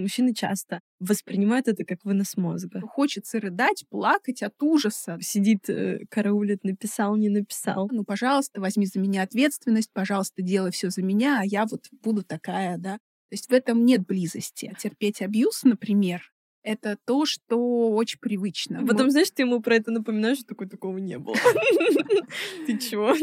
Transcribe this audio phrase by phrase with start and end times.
[0.00, 2.80] мужчины часто воспринимают это как вынос мозга.
[2.80, 5.18] Хочется рыдать, плакать от ужаса.
[5.20, 7.88] Сидит, э, караулит, написал, не написал.
[7.92, 12.22] Ну, пожалуйста, возьми за меня ответственность, пожалуйста, делай все за меня, а я вот буду
[12.22, 12.94] такая, да.
[13.30, 14.74] То есть в этом нет близости.
[14.78, 16.22] Терпеть абьюз, например,
[16.62, 18.84] это то, что очень привычно.
[18.86, 19.10] Потом, Мы...
[19.12, 21.36] знаешь, ты ему про это напоминаешь, что такой такого не было.
[22.66, 23.14] Ты чего?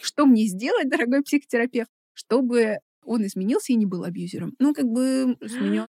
[0.00, 4.54] Что мне сделать, дорогой психотерапевт, чтобы он изменился и не был абьюзером?
[4.58, 5.86] Ну, как бы сменил.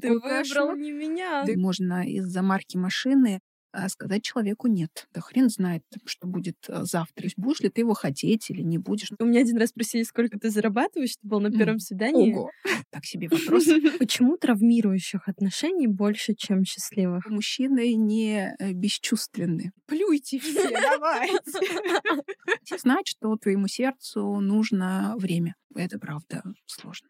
[0.00, 1.44] Ты выбрал не меня.
[1.56, 3.40] Можно из-за марки машины
[3.72, 5.08] а сказать человеку нет.
[5.12, 7.28] Да хрен знает, что будет э, завтра.
[7.36, 9.12] Будешь ли ты его хотеть или не будешь.
[9.18, 12.32] У меня один раз спросили, сколько ты зарабатываешь, ты был на первом свидании.
[12.32, 12.50] Ого,
[12.90, 13.66] так себе вопрос.
[13.98, 17.26] Почему травмирующих отношений больше, чем счастливых?
[17.26, 19.72] Мужчины не э, бесчувственны.
[19.86, 21.42] Плюйте все, давайте.
[22.78, 25.56] Знать, что твоему сердцу нужно время.
[25.74, 27.08] Это правда сложно.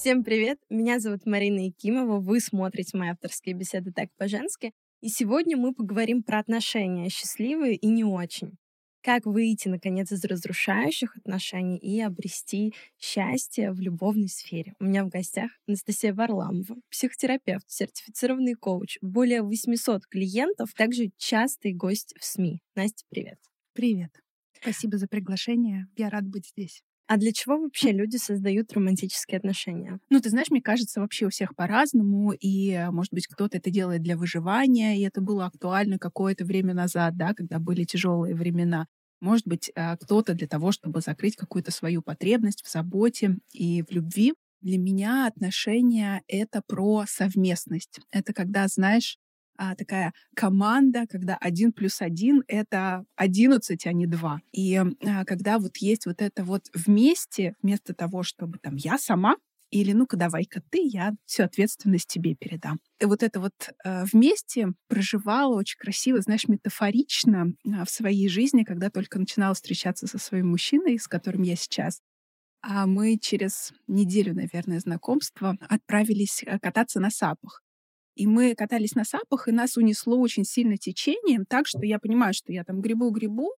[0.00, 0.60] Всем привет!
[0.70, 2.20] Меня зовут Марина Якимова.
[2.20, 4.70] Вы смотрите мои авторские беседы «Так по-женски».
[5.00, 8.58] И сегодня мы поговорим про отношения, счастливые и не очень.
[9.02, 14.74] Как выйти, наконец, из разрушающих отношений и обрести счастье в любовной сфере.
[14.78, 22.14] У меня в гостях Анастасия Варламова, психотерапевт, сертифицированный коуч, более 800 клиентов, также частый гость
[22.16, 22.60] в СМИ.
[22.76, 23.40] Настя, привет.
[23.72, 24.12] Привет.
[24.60, 25.88] Спасибо за приглашение.
[25.96, 26.84] Я рад быть здесь.
[27.08, 29.98] А для чего вообще люди создают романтические отношения?
[30.10, 34.02] Ну, ты знаешь, мне кажется, вообще у всех по-разному, и, может быть, кто-то это делает
[34.02, 38.86] для выживания, и это было актуально какое-то время назад, да, когда были тяжелые времена.
[39.22, 43.90] Может быть, а, кто-то для того, чтобы закрыть какую-то свою потребность в заботе и в
[43.90, 44.34] любви.
[44.60, 48.00] Для меня отношения— это про совместность.
[48.10, 49.16] Это когда, знаешь,
[49.58, 54.40] а, такая команда, когда один плюс один— это одиннадцать, а не два.
[54.52, 59.36] И а, когда вот есть вот это вот вместе, вместо того, чтобы там я сама
[59.70, 62.80] или ну-ка давай-ка ты, я всю ответственность тебе передам.
[63.00, 63.52] И вот это вот
[63.84, 70.06] э, вместе проживала очень красиво, знаешь, метафорично э, в своей жизни, когда только начинала встречаться
[70.06, 72.00] со своим мужчиной, с которым я сейчас.
[72.62, 77.62] А мы через неделю, наверное, знакомства отправились э, кататься на сапах.
[78.18, 82.34] И мы катались на сапах, и нас унесло очень сильно течением, так что я понимаю,
[82.34, 83.52] что я там грибу-грибу,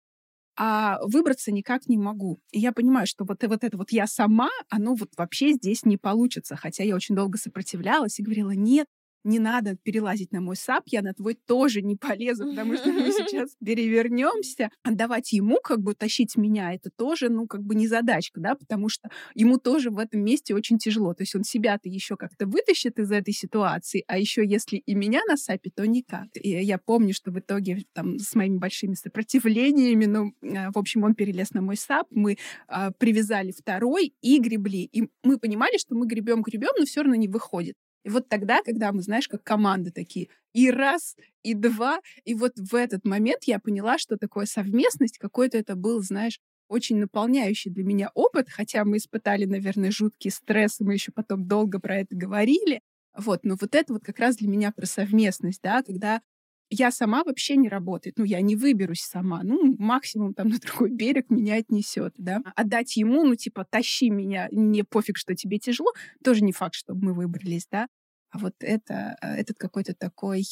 [0.57, 2.41] а выбраться никак не могу.
[2.51, 5.97] И я понимаю, что вот, вот это вот я сама, оно вот вообще здесь не
[5.97, 6.57] получится.
[6.57, 8.89] Хотя я очень долго сопротивлялась и говорила, нет,
[9.29, 13.13] не надо перелазить на мой сап, я на твой тоже не полезу, потому что мы
[13.13, 14.71] сейчас перевернемся.
[14.83, 18.89] Отдавать ему, как бы тащить меня, это тоже, ну, как бы не задачка, да, потому
[18.89, 21.13] что ему тоже в этом месте очень тяжело.
[21.15, 25.21] То есть он себя-то еще как-то вытащит из этой ситуации, а еще если и меня
[25.29, 26.29] на сапе, то никак.
[26.35, 31.05] И я помню, что в итоге там с моими большими сопротивлениями, ну, а, в общем,
[31.05, 34.85] он перелез на мой сап, мы а, привязали второй и гребли.
[34.85, 37.75] И мы понимали, что мы гребем, гребем, но все равно не выходит.
[38.09, 42.53] И вот тогда, когда мы, знаешь, как команда такие, и раз, и два, и вот
[42.57, 47.85] в этот момент я поняла, что такое совместность, какой-то это был, знаешь, очень наполняющий для
[47.85, 52.81] меня опыт, хотя мы испытали, наверное, жуткий стресс, мы еще потом долго про это говорили.
[53.15, 56.23] Вот, но вот это вот как раз для меня про совместность, да, когда
[56.71, 60.91] я сама вообще не работает, ну, я не выберусь сама, ну, максимум там на другой
[60.91, 62.41] берег меня отнесет, да.
[62.57, 65.91] Отдать ему, ну, типа, тащи меня, мне пофиг, что тебе тяжело,
[66.25, 67.87] тоже не факт, чтобы мы выбрались, да.
[68.31, 70.45] А вот это, э, этот какой-то такой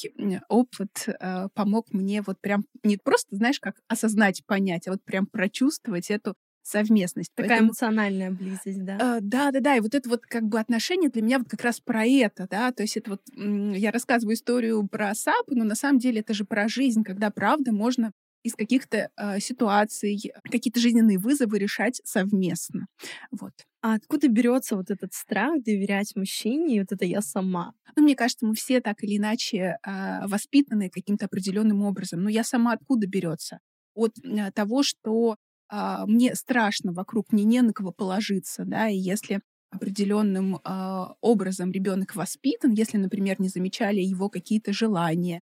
[0.49, 5.27] опыт э, помог мне вот прям не просто, знаешь, как осознать, понять, а вот прям
[5.27, 7.33] прочувствовать эту совместность.
[7.35, 9.19] Такая Поэтому, эмоциональная близость, да?
[9.19, 9.77] Э, да, да, да.
[9.77, 12.73] И вот это вот как бы отношение для меня вот как раз про это, да.
[12.73, 16.45] То есть это вот я рассказываю историю про сап, но на самом деле это же
[16.45, 18.13] про жизнь, когда правда можно
[18.47, 22.87] из каких-то э, ситуаций, какие-то жизненные вызовы решать совместно.
[23.33, 23.53] Вот.
[23.83, 27.73] А откуда берется вот этот страх доверять мужчине, и вот это я сама?
[27.97, 32.23] Ну, мне кажется, мы все так или иначе э, воспитаны каким-то определенным образом.
[32.23, 33.59] Но я сама откуда берется?
[33.95, 35.37] От э, того, что
[35.73, 39.41] э, мне страшно вокруг, мне не на кого положиться, да, и если
[39.71, 45.41] определенным э, образом ребенок воспитан, если, например, не замечали его какие-то желания,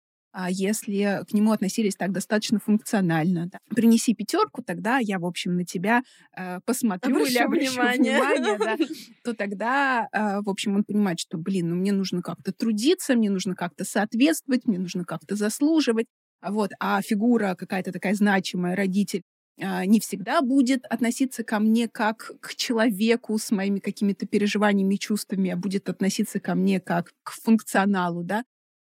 [0.51, 3.49] если к нему относились так достаточно функционально.
[3.53, 3.59] Да.
[3.75, 6.03] Принеси пятерку, тогда я, в общем, на тебя
[6.37, 8.77] э, посмотрю обращу или обращу внимание, внимание да,
[9.25, 13.31] то тогда, э, в общем, он понимает, что, блин, ну мне нужно как-то трудиться, мне
[13.31, 16.07] нужно как-то соответствовать, мне нужно как-то заслуживать.
[16.43, 19.23] Вот, а фигура какая-то такая значимая, родитель,
[19.61, 25.51] а, не всегда будет относиться ко мне как к человеку с моими какими-то переживаниями чувствами,
[25.51, 28.45] а будет относиться ко мне как к функционалу, да.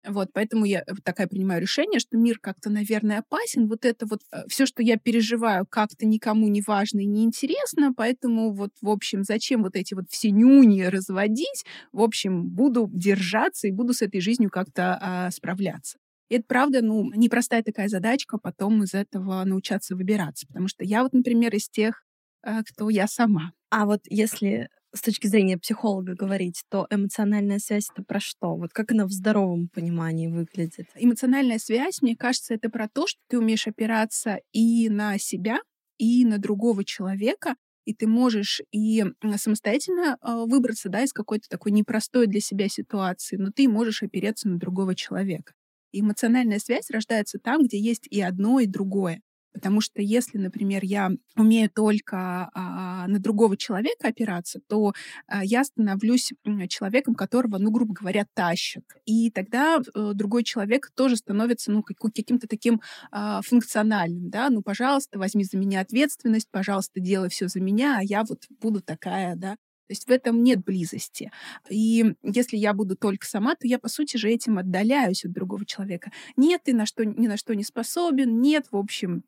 [0.06, 3.68] Вот, поэтому я э, такая принимаю решение, что мир как-то, наверное, опасен.
[3.68, 7.92] Вот это вот э, все, что я переживаю, как-то никому не важно и не интересно,
[7.94, 11.64] поэтому вот, в общем, зачем вот эти вот все нюни разводить?
[11.92, 15.98] В общем, буду держаться и буду с этой жизнью как-то а, справляться.
[16.28, 20.46] И это, правда, ну, непростая такая задачка потом из этого научаться выбираться.
[20.46, 22.04] Потому что я вот, например, из тех,
[22.42, 23.52] а, кто я сама.
[23.70, 28.56] А вот если с точки зрения психолога говорить, то эмоциональная связь это про что?
[28.56, 30.88] Вот как она в здоровом понимании выглядит?
[30.94, 35.60] Эмоциональная связь, мне кажется, это про то, что ты умеешь опираться и на себя,
[35.98, 37.54] и на другого человека,
[37.84, 39.04] и ты можешь и
[39.36, 44.48] самостоятельно а, выбраться да, из какой-то такой непростой для себя ситуации, но ты можешь опереться
[44.48, 45.54] на другого человека.
[45.92, 49.20] Эмоциональная связь рождается там, где есть и одно, и другое.
[49.52, 54.92] Потому что если, например, я умею только а, на другого человека опираться, то
[55.26, 56.32] а, я становлюсь
[56.68, 58.84] человеком, которого, ну, грубо говоря, тащат.
[59.04, 65.18] И тогда а, другой человек тоже становится, ну, каким-то таким а, функциональным, да, ну, пожалуйста,
[65.18, 69.56] возьми за меня ответственность, пожалуйста, делай все за меня, а я вот буду такая, да,
[69.92, 71.30] то есть в этом нет близости.
[71.68, 75.66] И если я буду только сама, то я, по сути же, этим отдаляюсь от другого
[75.66, 76.12] человека.
[76.36, 79.24] Нет, ты на что, ни на что не способен, нет, в общем,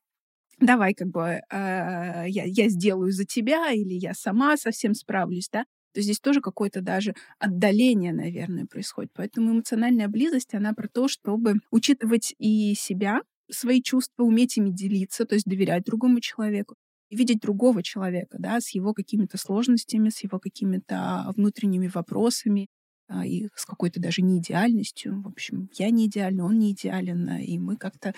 [0.61, 5.65] давай как бы э, я, я сделаю за тебя, или я сама совсем справлюсь, да,
[5.95, 9.11] то здесь тоже какое-то даже отдаление, наверное, происходит.
[9.15, 13.21] Поэтому эмоциональная близость, она про то, чтобы учитывать и себя,
[13.51, 16.75] свои чувства, уметь ими делиться, то есть доверять другому человеку,
[17.11, 22.69] видеть другого человека, да, с его какими-то сложностями, с его какими-то внутренними вопросами,
[23.07, 25.21] а, и с какой-то даже неидеальностью.
[25.23, 28.15] В общем, я не идеальна, он не идеален, и мы как-то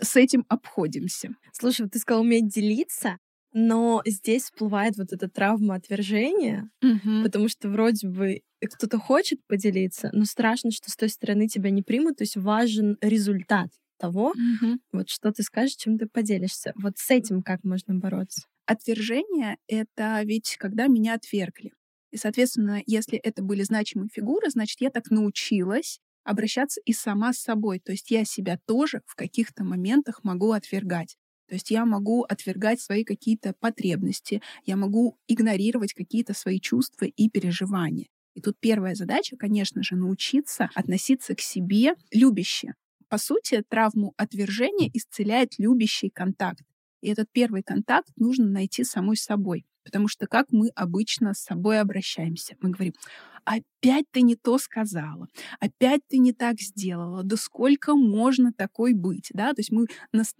[0.00, 1.30] с этим обходимся.
[1.52, 3.18] Слушай, вот ты сказал уметь делиться,
[3.52, 7.22] но здесь всплывает вот эта травма отвержения, угу.
[7.24, 11.82] потому что вроде бы кто-то хочет поделиться, но страшно, что с той стороны тебя не
[11.82, 14.78] примут, то есть важен результат того, угу.
[14.92, 16.72] вот что ты скажешь, чем ты поделишься.
[16.76, 18.42] Вот с этим как можно бороться?
[18.66, 21.72] Отвержение— это ведь когда меня отвергли.
[22.12, 27.38] И, соответственно, если это были значимые фигуры, значит, я так научилась обращаться и сама с
[27.38, 27.80] собой.
[27.80, 31.16] То есть я себя тоже в каких-то моментах могу отвергать.
[31.48, 37.28] То есть я могу отвергать свои какие-то потребности, я могу игнорировать какие-то свои чувства и
[37.28, 38.06] переживания.
[38.34, 42.74] И тут первая задача, конечно же, научиться относиться к себе любяще.
[43.08, 46.62] По сути, травму отвержения исцеляет любящий контакт.
[47.00, 49.64] И этот первый контакт нужно найти самой собой.
[49.84, 52.56] Потому что как мы обычно с собой обращаемся?
[52.60, 52.94] Мы говорим,
[53.44, 55.26] опять ты не то сказала,
[55.58, 59.52] опять ты не так сделала, да сколько можно такой быть, да?
[59.54, 59.86] То есть мы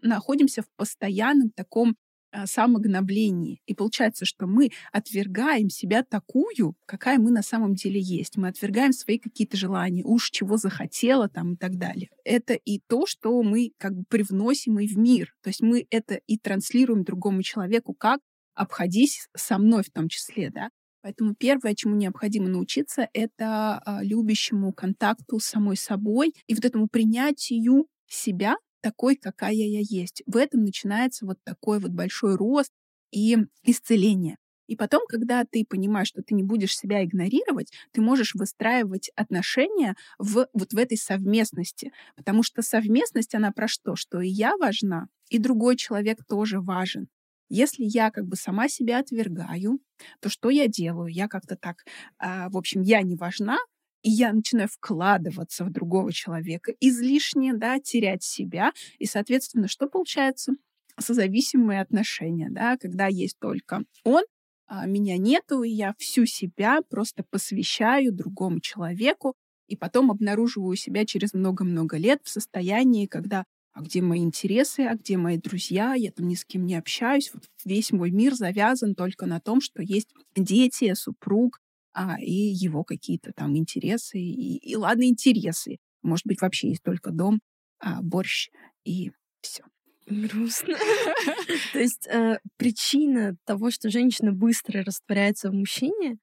[0.03, 1.97] находимся в постоянном таком
[2.33, 3.61] а, самогноблении.
[3.67, 8.37] И получается, что мы отвергаем себя такую, какая мы на самом деле есть.
[8.37, 12.09] Мы отвергаем свои какие-то желания, уж чего захотела там и так далее.
[12.25, 15.35] Это и то, что мы как бы привносим и в мир.
[15.43, 18.21] То есть мы это и транслируем другому человеку, как
[18.61, 20.69] обходись со мной в том числе, да.
[21.03, 26.87] Поэтому первое, чему необходимо научиться, это а, любящему контакту с самой собой и вот этому
[26.87, 30.23] принятию себя такой, какая я есть.
[30.27, 32.71] В этом начинается вот такой вот большой рост
[33.13, 34.37] и исцеление.
[34.67, 39.97] И потом, когда ты понимаешь, что ты не будешь себя игнорировать, ты можешь выстраивать отношения
[40.19, 41.93] в, вот в этой совместности.
[42.15, 43.97] Потому что совместность, она про что?
[43.97, 47.09] Что и я важна, и другой человек тоже важен.
[47.51, 49.81] Если я как бы сама себя отвергаю,
[50.21, 51.09] то что я делаю?
[51.09, 51.85] Я как-то так,
[52.19, 53.59] а, в общем, я не важна,
[54.03, 58.73] и я начинаю вкладываться в другого человека излишне, да, терять себя.
[58.99, 60.53] И, соответственно, что получается?
[60.99, 64.23] Созависимые отношения, да, когда есть только он,
[64.67, 69.35] а меня нету, и я всю себя просто посвящаю другому человеку,
[69.67, 73.45] и потом обнаруживаю себя через много-много лет в состоянии, когда
[73.81, 77.31] а где мои интересы, а где мои друзья, я там ни с кем не общаюсь.
[77.33, 81.61] Вот весь мой мир завязан только на том, что есть дети, супруг,
[81.95, 85.79] а, и его какие-то там интересы, и, и ладно, интересы.
[86.03, 87.41] Может быть, вообще есть только дом,
[87.79, 88.51] а, борщ
[88.85, 89.65] и все.
[90.07, 90.77] Грустно.
[91.73, 96.19] То есть э, причина того, что женщина быстро растворяется в мужчине,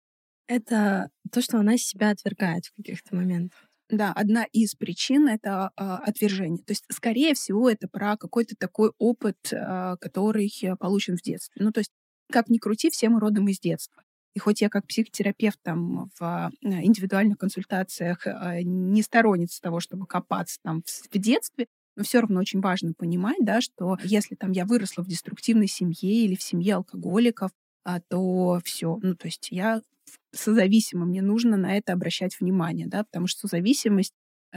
[0.48, 3.66] это то, что она себя отвергает в каких-то моментах.
[3.89, 6.63] Да, одна из причин это э, отвержение.
[6.63, 11.63] То есть, скорее всего, это про какой-то такой опыт, э, который получен в детстве.
[11.63, 11.91] Ну, то есть,
[12.32, 14.03] как ни крути, все мы родом из детства.
[14.36, 18.27] И хоть я как психотерапевт там в индивидуальных консультациях
[18.62, 21.67] не сторонница того, чтобы копаться там в, в детстве,
[21.98, 26.25] но все равно очень важно понимать, да, что если там я выросла в деструктивной семье
[26.25, 27.51] или в семье алкоголиков,
[27.84, 29.82] а, то все, ну то есть я
[30.38, 34.13] созависима, мне нужно на это обращать внимание, да, потому что созависимость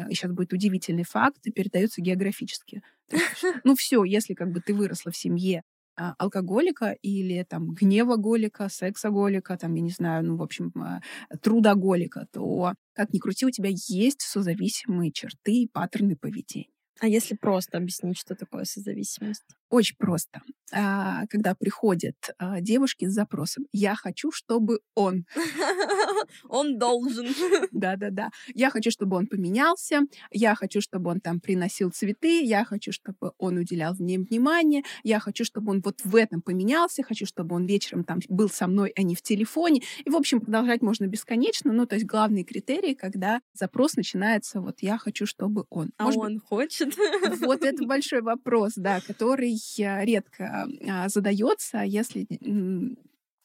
[0.09, 2.83] и сейчас будет удивительный факт, передается географически.
[3.65, 5.63] Ну все, если как бы ты выросла в семье
[5.97, 11.01] а, алкоголика или там гневоголика, сексоголика, там, я не знаю, ну, в общем, а,
[11.43, 16.71] трудоголика, то, как ни крути, у тебя есть созависимые черты и паттерны поведения.
[17.01, 19.57] А если просто объяснить, что такое созависимость?
[19.71, 20.43] Очень просто.
[20.73, 25.25] А, когда приходят а, девушки с запросом «я хочу, чтобы он».
[26.49, 27.27] Он должен.
[27.73, 28.31] Да-да-да.
[28.55, 30.03] Я хочу, чтобы он поменялся.
[30.31, 32.43] Я хочу, чтобы он там приносил цветы.
[32.43, 34.83] Я хочу, чтобы он уделял мне внимание.
[35.03, 37.03] Я хочу, чтобы он вот в этом поменялся.
[37.03, 39.83] Хочу, чтобы он вечером там был со мной, а не в телефоне.
[40.05, 41.73] И, в общем, продолжать можно бесконечно.
[41.73, 45.91] Ну, то есть главные критерии, когда запрос начинается вот «я хочу, чтобы он».
[45.97, 46.45] А Может он быть...
[46.45, 46.97] хочет?
[47.41, 52.27] Вот это большой вопрос, да, который редко а, задается, если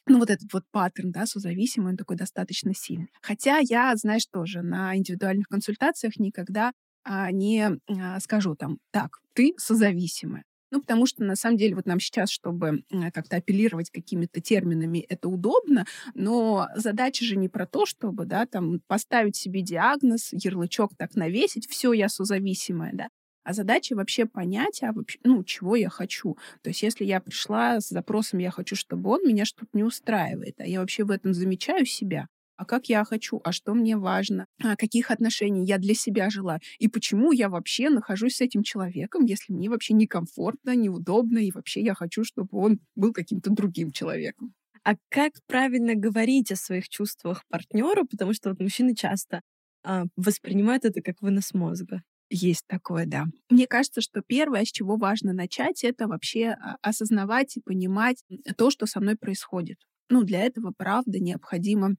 [0.07, 3.09] ну, вот этот вот паттерн, да, созависимый, он такой достаточно сильный.
[3.21, 9.53] Хотя я, знаешь, тоже на индивидуальных консультациях никогда а, не а, скажу там, так, ты
[9.57, 10.43] созависимая.
[10.71, 15.29] Ну, потому что, на самом деле, вот нам сейчас, чтобы как-то апеллировать какими-то терминами, это
[15.29, 21.15] удобно, но задача же не про то, чтобы, да, там, поставить себе диагноз, ярлычок так
[21.15, 23.07] навесить, все, я созависимая, да,
[23.45, 26.37] а задача вообще понять, а вообще, ну, чего я хочу.
[26.63, 30.59] То есть если я пришла с запросом «я хочу, чтобы он», меня что-то не устраивает,
[30.59, 32.27] а я вообще в этом замечаю себя.
[32.57, 36.59] А как я хочу, а что мне важно, а каких отношений я для себя жила,
[36.79, 41.81] и почему я вообще нахожусь с этим человеком, если мне вообще некомфортно, неудобно, и вообще
[41.81, 44.53] я хочу, чтобы он был каким-то другим человеком.
[44.83, 49.41] А как правильно говорить о своих чувствах партнеру, потому что вот мужчины часто
[49.83, 52.03] а, воспринимают это как вынос мозга.
[52.29, 53.25] Есть такое, да.
[53.49, 58.23] Мне кажется, что первое, с чего важно начать, это вообще а, осознавать и понимать
[58.57, 59.77] то, что со мной происходит.
[60.09, 61.95] Ну, для этого, правда, необходимо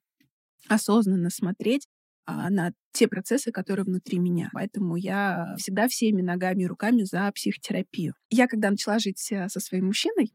[0.68, 1.86] осознанно смотреть
[2.24, 4.50] а, на те процессы, которые внутри меня.
[4.52, 8.14] Поэтому я всегда всеми ногами и руками за психотерапию.
[8.30, 10.32] Я, когда начала жить э, со своим мужчиной,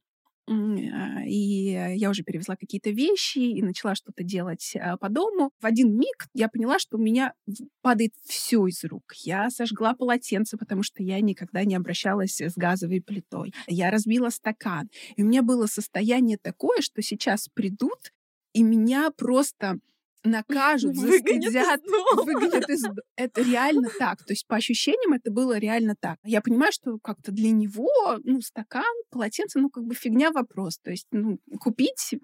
[1.25, 5.51] и я уже перевезла какие-то вещи и начала что-то делать а, по дому.
[5.59, 7.33] В один миг я поняла, что у меня
[7.81, 9.13] падает все из рук.
[9.23, 13.53] Я сожгла полотенце, потому что я никогда не обращалась с газовой плитой.
[13.67, 14.89] Я разбила стакан.
[15.15, 18.11] И у меня было состояние такое, что сейчас придут
[18.53, 19.79] и меня просто
[20.23, 21.81] накажут, застыдят,
[22.15, 22.83] выгонят из...
[23.15, 24.23] Это реально так.
[24.23, 26.17] То есть по ощущениям это было реально так.
[26.23, 27.89] Я понимаю, что как-то для него,
[28.23, 30.79] ну, стакан, полотенце, ну, как бы фигня вопрос.
[30.79, 32.15] То есть, ну, купить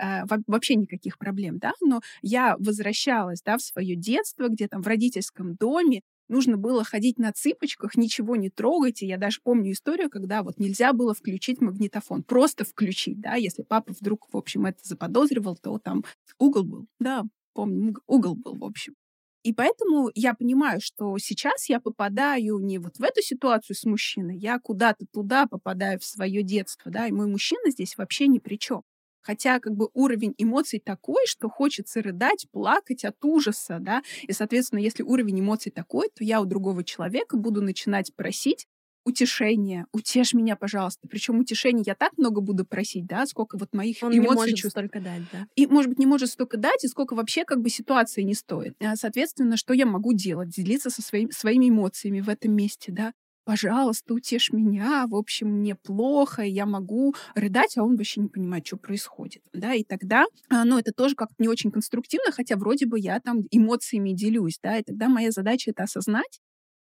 [0.00, 4.86] э, вообще никаких проблем, да, но я возвращалась, да, в свое детство, где там в
[4.86, 9.02] родительском доме, нужно было ходить на цыпочках, ничего не трогать.
[9.02, 12.22] И я даже помню историю, когда вот нельзя было включить магнитофон.
[12.22, 16.04] Просто включить, да, если папа вдруг, в общем, это заподозривал, то там
[16.38, 16.86] угол был.
[16.98, 18.94] Да, помню, угол был, в общем.
[19.42, 24.38] И поэтому я понимаю, что сейчас я попадаю не вот в эту ситуацию с мужчиной,
[24.38, 28.56] я куда-то туда попадаю в свое детство, да, и мой мужчина здесь вообще ни при
[28.58, 28.82] чем.
[29.24, 34.78] Хотя как бы уровень эмоций такой, что хочется рыдать, плакать от ужаса, да, и, соответственно,
[34.80, 38.66] если уровень эмоций такой, то я у другого человека буду начинать просить
[39.06, 41.06] утешение, утешь меня, пожалуйста.
[41.08, 44.54] Причем утешение я так много буду просить, да, сколько вот моих Он эмоций не может
[44.56, 44.70] чувств.
[44.78, 45.46] столько дать, да.
[45.56, 48.74] И, может быть, не может столько дать, и сколько вообще как бы ситуации не стоит.
[48.80, 50.48] А, соответственно, что я могу делать?
[50.48, 53.12] Делиться со своими, своими эмоциями в этом месте, да
[53.44, 58.66] пожалуйста, утешь меня, в общем, мне плохо, я могу рыдать, а он вообще не понимает,
[58.66, 62.86] что происходит, да, и тогда, а, ну, это тоже как-то не очень конструктивно, хотя вроде
[62.86, 66.40] бы я там эмоциями делюсь, да, и тогда моя задача это осознать,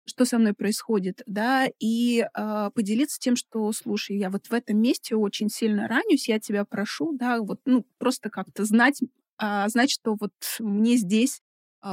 [0.05, 4.79] что со мной происходит, да, и э, поделиться тем, что, слушай, я вот в этом
[4.81, 9.01] месте очень сильно ранюсь, я тебя прошу, да, вот, ну, просто как-то знать,
[9.41, 11.41] э, знать, что вот мне здесь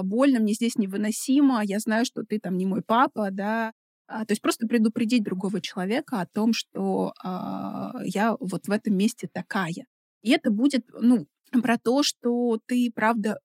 [0.02, 3.72] больно, мне здесь невыносимо, я знаю, что ты там не мой папа, да,
[4.08, 9.28] то есть просто предупредить другого человека о том, что а, я вот в этом месте
[9.32, 9.86] такая.
[10.22, 11.26] И это будет, ну,
[11.62, 13.38] про то, что ты, правда,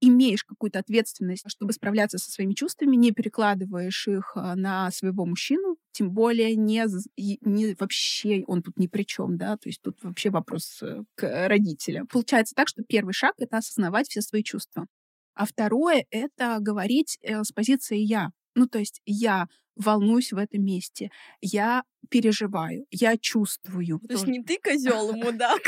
[0.00, 5.76] имеешь какую-то ответственность, чтобы справляться со своими чувствами, не перекладываешь их а, на своего мужчину,
[5.92, 6.84] тем более не,
[7.16, 11.48] не вообще он тут ни при чем, да, то есть тут вообще вопрос э, к
[11.48, 12.06] родителям.
[12.06, 14.86] Получается так, что первый шаг— это осознавать все свои чувства.
[15.34, 18.30] А второе— это говорить э, с позиции «я».
[18.58, 19.46] Ну, то есть я
[19.76, 21.10] волнуюсь в этом месте,
[21.40, 24.00] я переживаю, я чувствую.
[24.00, 25.60] То есть не ты козел, мудак.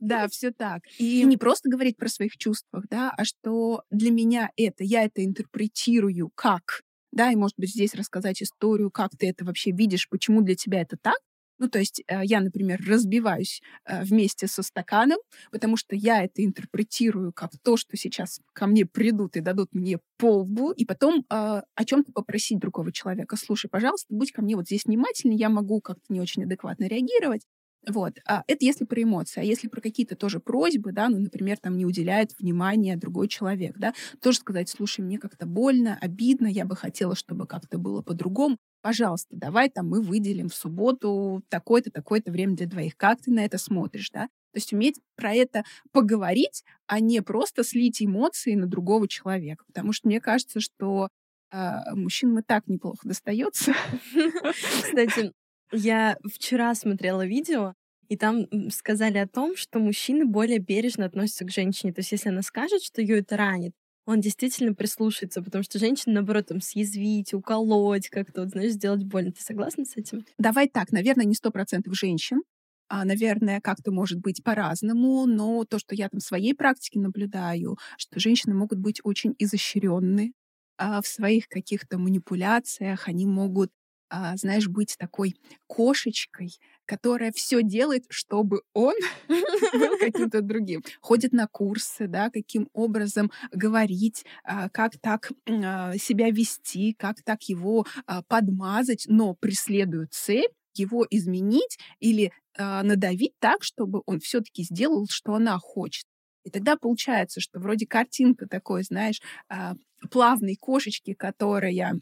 [0.00, 0.80] Да, все так.
[0.98, 5.22] И не просто говорить про своих чувствах, да, а что для меня это, я это
[5.22, 6.80] интерпретирую как,
[7.12, 10.80] да, и, может быть, здесь рассказать историю, как ты это вообще видишь, почему для тебя
[10.80, 11.18] это так,
[11.58, 15.18] Ну, то есть э, я, например, разбиваюсь э, вместе со стаканом,
[15.50, 19.98] потому что я это интерпретирую как то, что сейчас ко мне придут и дадут мне
[20.16, 23.36] полбу, и потом э, о чем-то попросить другого человека.
[23.36, 27.42] Слушай, пожалуйста, будь ко мне вот здесь внимательней, я могу как-то не очень адекватно реагировать.
[27.86, 28.14] Вот.
[28.26, 29.40] А это если про эмоции.
[29.40, 33.78] А если про какие-то тоже просьбы, да, ну, например, там не уделяет внимания другой человек,
[33.78, 38.58] да, тоже сказать, слушай, мне как-то больно, обидно, я бы хотела, чтобы как-то было по-другому.
[38.82, 42.96] Пожалуйста, давай там мы выделим в субботу такое-то, такое-то время для двоих.
[42.96, 44.28] Как ты на это смотришь, да?
[44.52, 49.64] То есть уметь про это поговорить, а не просто слить эмоции на другого человека.
[49.66, 51.08] Потому что мне кажется, что
[51.52, 53.72] э, мужчинам и так неплохо достается.
[54.82, 55.32] Кстати,
[55.72, 57.74] я вчера смотрела видео,
[58.08, 61.92] и там сказали о том, что мужчины более бережно относятся к женщине.
[61.92, 63.72] То есть если она скажет, что ее это ранит,
[64.06, 69.32] он действительно прислушается, потому что женщина, наоборот, там съязвить, уколоть, как-то, вот, знаешь, сделать больно.
[69.32, 70.24] Ты согласна с этим?
[70.38, 72.40] Давай так, наверное, не сто процентов женщин,
[72.88, 77.76] а, наверное, как-то может быть по-разному, но то, что я там в своей практике наблюдаю,
[77.98, 80.32] что женщины могут быть очень изощренны
[80.78, 83.70] а, в своих каких-то манипуляциях, они могут
[84.10, 85.36] а, знаешь, быть такой
[85.66, 88.94] кошечкой, которая все делает, чтобы он
[89.28, 90.82] был каким-то другим.
[91.00, 97.42] Ходит на курсы, да, каким образом говорить, а, как так а, себя вести, как так
[97.44, 97.86] его
[98.28, 105.58] подмазать, но преследует цель его изменить или надавить так, чтобы он все-таки сделал, что она
[105.58, 106.04] хочет.
[106.48, 109.74] И тогда получается, что вроде картинка такой, знаешь, а,
[110.10, 111.98] плавной кошечки, которая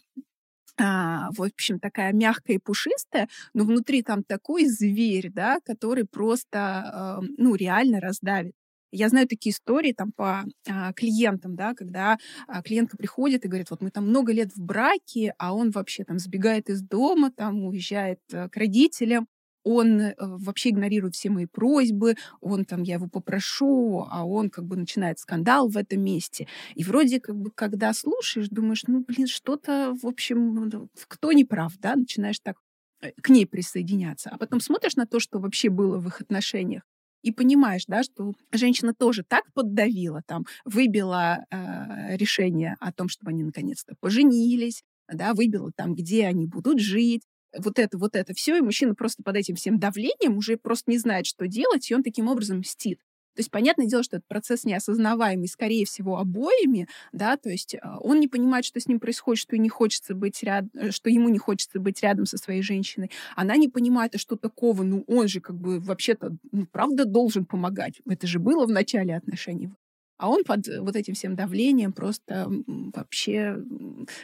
[0.78, 7.20] а, в общем, такая мягкая и пушистая, но внутри там такой зверь, да, который просто,
[7.22, 8.52] э, ну, реально раздавит.
[8.92, 13.70] Я знаю такие истории там по а, клиентам, да, когда а, клиентка приходит и говорит,
[13.70, 17.64] вот мы там много лет в браке, а он вообще там сбегает из дома, там
[17.64, 19.26] уезжает а, к родителям,
[19.66, 24.64] он э, вообще игнорирует все мои просьбы, он там, я его попрошу, а он как
[24.64, 26.46] бы начинает скандал в этом месте.
[26.76, 31.44] И вроде как бы, когда слушаешь, думаешь, ну, блин, что-то, в общем, ну, кто не
[31.44, 32.56] прав, да, начинаешь так
[33.02, 34.30] э, к ней присоединяться.
[34.30, 36.82] А потом смотришь на то, что вообще было в их отношениях,
[37.22, 43.30] и понимаешь, да, что женщина тоже так поддавила, там, выбила э, решение о том, чтобы
[43.30, 47.22] они наконец-то поженились, да, выбила там, где они будут жить,
[47.58, 50.98] вот это, вот это все, и мужчина просто под этим всем давлением уже просто не
[50.98, 53.00] знает, что делать, и он таким образом мстит.
[53.36, 57.98] То есть, понятное дело, что этот процесс неосознаваемый, скорее всего, обоими, да, то есть а,
[57.98, 60.64] он не понимает, что с ним происходит, что, не хочется быть ряд...
[60.74, 63.10] Э, что ему не хочется быть рядом со своей женщиной.
[63.36, 67.44] Она не понимает, а что такого, ну, он же как бы вообще-то, ну, правда, должен
[67.44, 68.00] помогать.
[68.08, 69.70] Это же было в начале отношений.
[70.18, 73.56] А он под э, вот этим всем давлением просто вообще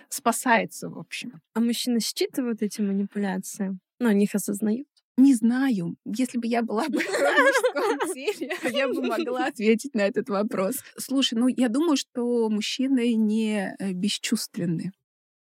[0.09, 1.41] спасается, в общем.
[1.55, 3.79] А мужчины считывают эти манипуляции?
[3.99, 4.87] Ну, они их осознают?
[5.19, 5.97] Не знаю.
[6.07, 10.77] Если бы я была бы в мужском теле, я бы могла ответить на этот вопрос.
[10.97, 14.93] Слушай, ну, я думаю, что мужчины не э, бесчувственны.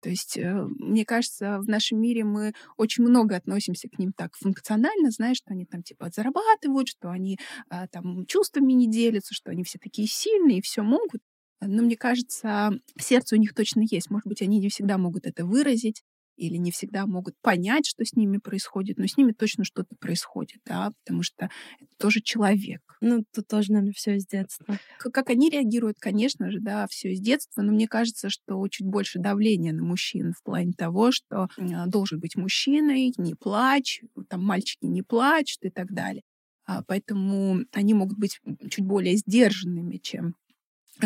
[0.02, 4.34] То есть, э, мне кажется, в нашем мире мы очень много относимся к ним так
[4.34, 7.38] функционально, знаешь, что они там типа зарабатывают, что они
[7.68, 11.22] а, там чувствами не делятся, что они все такие сильные и все могут.
[11.60, 14.10] Но мне кажется, сердце у них точно есть.
[14.10, 16.02] Может быть, они не всегда могут это выразить,
[16.36, 20.60] или не всегда могут понять, что с ними происходит, но с ними точно что-то происходит,
[20.64, 22.80] да, потому что это тоже человек.
[23.00, 24.78] Ну, тут тоже, наверное, все из детства.
[24.98, 29.18] Как, они реагируют, конечно же, да, все из детства, но мне кажется, что чуть больше
[29.18, 34.86] давления на мужчин в плане того, что э, должен быть мужчиной, не плачь, там мальчики
[34.86, 36.22] не плачут и так далее.
[36.64, 38.40] А, поэтому они могут быть
[38.70, 40.36] чуть более сдержанными, чем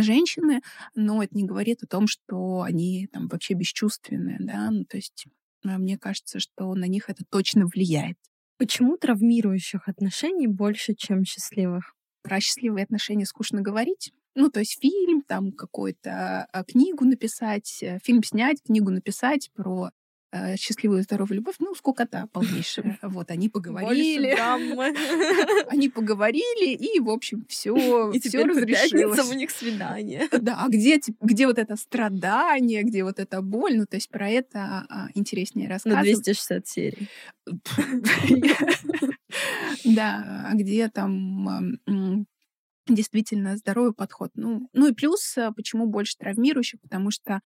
[0.02, 0.60] женщины,
[0.94, 5.26] но это не говорит о том, что они там вообще бесчувственные, да, ну, то есть
[5.64, 8.18] а, мне кажется, что на них это точно влияет.
[8.58, 11.94] Почему травмирующих отношений больше, чем счастливых?
[12.22, 14.12] Про счастливые отношения скучно говорить.
[14.34, 19.88] Ну, то есть фильм, там какую-то а, книгу написать, э, фильм снять, книгу написать про
[19.88, 19.90] э,
[20.56, 22.98] счастливую здоровую любовь, ну, скукота полнейшая.
[23.02, 24.36] Вот, они поговорили.
[25.68, 29.30] Они поговорили, и, в общем, все И все разрешилось.
[29.30, 30.28] у них свидание.
[30.30, 33.76] Да, а где, где вот это страдание, где вот эта боль?
[33.76, 36.06] Ну, то есть про это а, интереснее рассказывать.
[36.06, 37.08] На 260 серий.
[39.84, 41.78] Да, а где там
[42.88, 44.30] действительно здоровый подход.
[44.34, 47.40] Ну, ну и плюс, а, почему больше травмирующих, потому что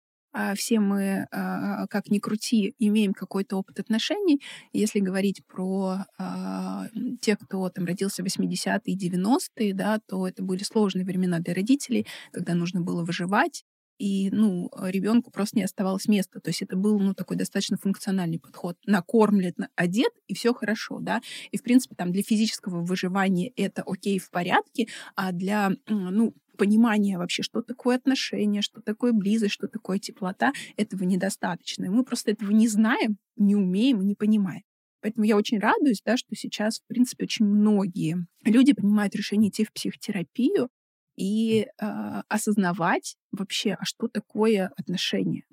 [0.55, 4.41] все мы, а, как ни крути, имеем какой-то опыт отношений.
[4.73, 6.87] Если говорить про а,
[7.21, 11.55] тех, кто там родился в 80-е и 90-е, да, то это были сложные времена для
[11.55, 13.65] родителей, когда нужно было выживать.
[14.01, 16.41] и, ну, ребенку просто не оставалось места.
[16.41, 18.77] То есть это был, ну, такой достаточно функциональный подход.
[18.87, 21.21] Накормлен, одет, и все хорошо, да.
[21.51, 27.17] И, в принципе, там для физического выживания это окей, в порядке, а для, ну, понимания
[27.17, 31.87] вообще, что такое отношения, что такое близость, что такое теплота, этого недостаточно.
[31.87, 34.63] И мы просто этого не знаем, не умеем и не понимаем.
[35.01, 39.65] Поэтому я очень радуюсь, да, что сейчас, в принципе, очень многие люди принимают решение идти
[39.65, 40.69] в психотерапию
[41.17, 45.45] и э, осознавать вообще, а что такое отношения.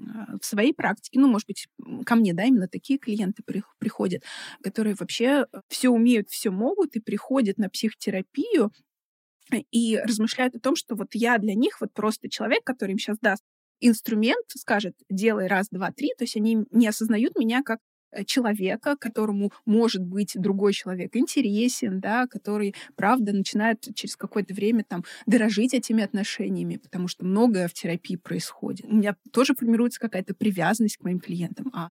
[0.42, 1.68] В своей практике, ну, может быть,
[2.06, 4.24] ко мне, да, именно такие клиенты при, приходят,
[4.62, 8.72] которые вообще все умеют, все могут и приходят на психотерапию
[9.72, 13.18] и размышляют о том, что вот я для них вот просто человек, который им сейчас
[13.20, 13.44] даст
[13.80, 17.80] инструмент, скажет, делай раз, два, три, то есть они не осознают меня как
[18.12, 24.86] Э, человека, которому, может быть, другой человек интересен, да, который, правда, начинает через какое-то время
[24.88, 28.86] там дорожить этими отношениями, потому что многое в терапии происходит.
[28.86, 31.90] У меня тоже формируется какая-то привязанность к моим клиентам, а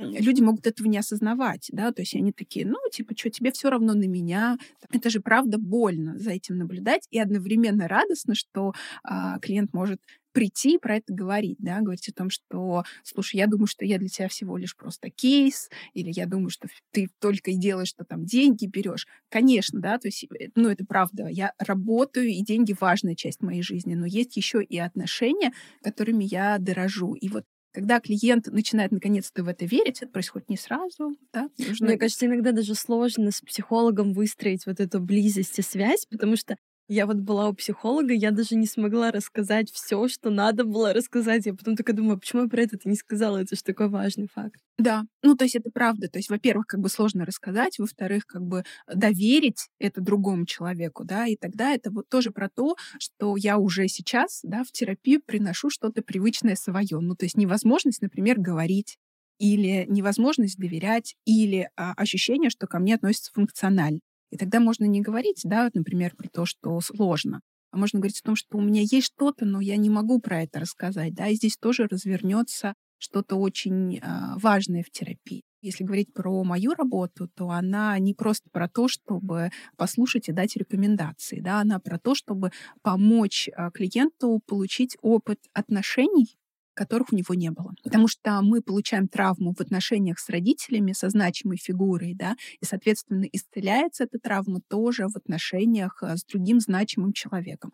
[0.00, 3.70] люди могут этого не осознавать, да, то есть они такие, ну, типа, что, тебе все
[3.70, 4.58] равно на меня.
[4.92, 8.72] Это же правда больно за этим наблюдать, и одновременно радостно, что
[9.04, 10.00] а, клиент может
[10.32, 13.98] прийти и про это говорить, да, говорить о том, что, слушай, я думаю, что я
[13.98, 18.04] для тебя всего лишь просто кейс, или я думаю, что ты только и делаешь, что
[18.04, 19.06] там деньги берешь.
[19.28, 23.62] Конечно, да, то есть, э, ну, это правда, я работаю, и деньги важная часть моей
[23.62, 27.14] жизни, но есть еще и отношения, которыми я дорожу.
[27.14, 31.48] И вот когда клиент начинает наконец-то в это верить, это происходит не сразу, да?
[31.58, 31.88] Нужно...
[31.88, 36.56] Мне кажется, иногда даже сложно с психологом выстроить вот эту близость и связь, потому что
[36.90, 41.46] я вот была у психолога, я даже не смогла рассказать все, что надо было рассказать.
[41.46, 43.38] Я потом только думаю, почему я про это не сказала?
[43.38, 44.60] Это же такой важный факт.
[44.76, 46.08] Да, ну то есть это правда.
[46.08, 51.26] То есть, во-первых, как бы сложно рассказать, во-вторых, как бы доверить это другому человеку, да,
[51.26, 55.70] и тогда это вот тоже про то, что я уже сейчас, да, в терапию приношу
[55.70, 56.98] что-то привычное свое.
[57.00, 58.96] Ну то есть невозможность, например, говорить,
[59.38, 64.00] или невозможность доверять, или а, ощущение, что ко мне относятся функционально.
[64.30, 67.40] И тогда можно не говорить, да, вот, например, про то, что сложно,
[67.72, 70.42] а можно говорить о том, что у меня есть что-то, но я не могу про
[70.42, 74.00] это рассказать, да, и здесь тоже развернется что-то очень э,
[74.36, 75.42] важное в терапии.
[75.62, 80.56] Если говорить про мою работу, то она не просто про то, чтобы послушать и дать
[80.56, 82.50] рекомендации, да, она про то, чтобы
[82.82, 86.36] помочь э, клиенту получить опыт отношений
[86.74, 87.74] которых у него не было.
[87.82, 93.24] Потому что мы получаем травму в отношениях с родителями, со значимой фигурой, да, и, соответственно,
[93.32, 97.72] исцеляется эта травма тоже в отношениях э, с другим значимым человеком.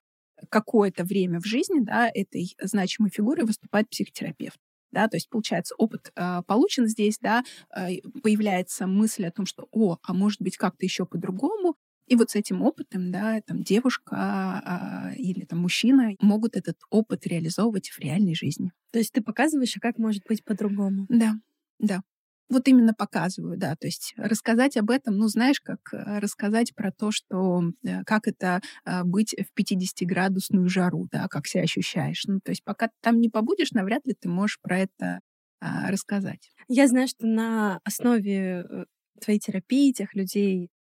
[0.50, 4.58] Какое-то время в жизни, да, этой значимой фигурой выступает психотерапевт.
[4.92, 7.44] Да, то есть, получается, опыт э, получен здесь, да,
[7.76, 11.74] э, появляется мысль о том, что, о, а может быть, как-то еще по-другому,
[12.06, 17.26] и вот с этим опытом, да, там девушка а, или там мужчина могут этот опыт
[17.26, 18.70] реализовывать в реальной жизни.
[18.96, 21.04] То есть ты показываешь, а как может быть по-другому?
[21.10, 21.34] Да,
[21.78, 22.00] да.
[22.48, 26.90] Вот именно показываю, да, то есть рассказать об этом, ну, знаешь, как э, рассказать про
[26.90, 32.24] то, что э, как это э, быть в 50-градусную жару, да, как себя ощущаешь.
[32.24, 35.20] Ну, то есть пока ты там не побудешь, навряд ли ты можешь про это
[35.60, 36.48] а, рассказать.
[36.66, 38.86] Я знаю, что на основе
[39.20, 40.70] твоей терапии, тех людей,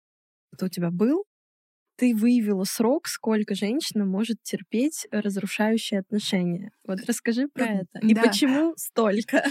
[0.54, 1.24] кто у тебя был,
[1.96, 6.70] ты выявила срок, сколько женщина может терпеть разрушающие отношения.
[6.86, 7.98] Вот расскажи про это.
[8.00, 8.22] И да.
[8.22, 9.44] почему столько?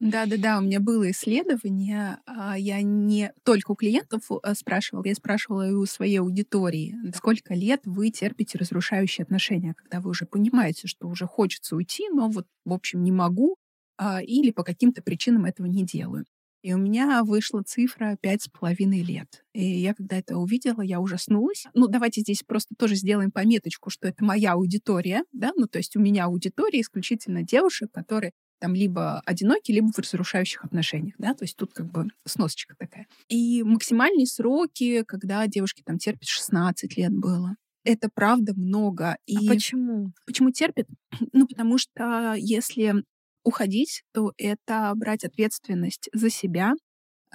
[0.00, 2.18] Да-да-да, у меня было исследование.
[2.26, 6.96] А, я не только у клиентов э, спрашивала, я спрашивала и у своей аудитории.
[7.14, 12.28] Сколько лет вы терпите разрушающие отношения, когда вы уже понимаете, что уже хочется уйти, но
[12.28, 13.56] вот, в общем, не могу,
[13.98, 16.24] а, или по каким-то причинам этого не делаю.
[16.62, 19.44] И у меня вышла цифра пять с половиной лет.
[19.54, 21.66] И я, когда это увидела, я ужаснулась.
[21.74, 25.96] Ну, давайте здесь просто тоже сделаем пометочку, что это моя аудитория, да, ну, то есть
[25.96, 31.44] у меня аудитория исключительно девушек, которые там либо одиноки, либо в разрушающих отношениях, да, то
[31.44, 33.06] есть тут как бы сносочка такая.
[33.28, 37.56] И максимальные сроки, когда девушки там терпят 16 лет было.
[37.82, 39.16] Это правда много.
[39.26, 40.12] И а почему?
[40.26, 40.86] Почему терпят?
[41.32, 43.04] Ну, потому что если
[43.44, 46.74] уходить, то это брать ответственность за себя,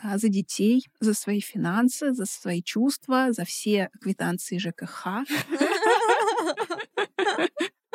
[0.02, 5.08] а, за детей, за свои финансы, за свои чувства, за все квитанции ЖКХ.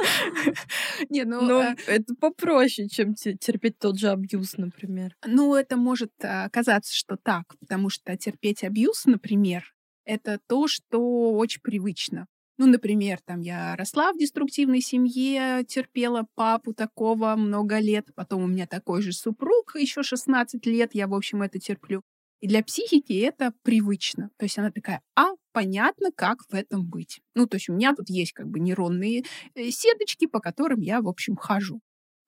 [1.10, 5.14] Не, ну, ну а это попроще, чем терпеть тот же абьюз, например.
[5.26, 11.32] Ну, это может а, казаться, что так, потому что терпеть абьюз, например, это то, что
[11.32, 12.26] очень привычно.
[12.60, 18.46] Ну, например, там я росла в деструктивной семье, терпела папу такого много лет, потом у
[18.46, 22.02] меня такой же супруг, еще 16 лет, я, в общем, это терплю.
[22.42, 24.28] И для психики это привычно.
[24.36, 27.22] То есть она такая, а, понятно, как в этом быть.
[27.34, 31.00] Ну, то есть у меня тут есть как бы нейронные э, сеточки, по которым я,
[31.00, 31.80] в общем, хожу.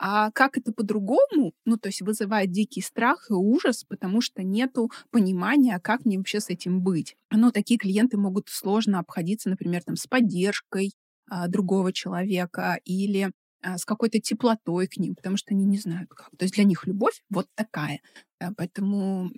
[0.05, 1.53] А как это по-другому?
[1.65, 6.41] Ну, то есть вызывает дикий страх и ужас, потому что нету понимания, как мне вообще
[6.41, 7.17] с этим быть.
[7.31, 10.91] Но такие клиенты могут сложно обходиться, например, там, с поддержкой
[11.31, 13.31] а, другого человека или
[13.63, 16.31] а, с какой-то теплотой к ним, потому что они не знают как.
[16.37, 18.01] То есть для них любовь вот такая.
[18.41, 19.31] Да, поэтому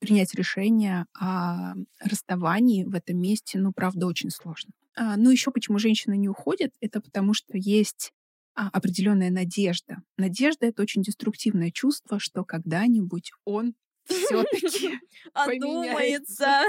[0.00, 4.72] принять решение о расставании в этом месте, ну, правда, очень сложно.
[4.96, 8.12] А, ну, еще почему женщины не уходят, это потому что есть
[8.56, 9.98] определенная надежда.
[10.16, 14.98] Надежда это очень деструктивное чувство, что когда-нибудь он все-таки
[15.34, 16.62] одумается.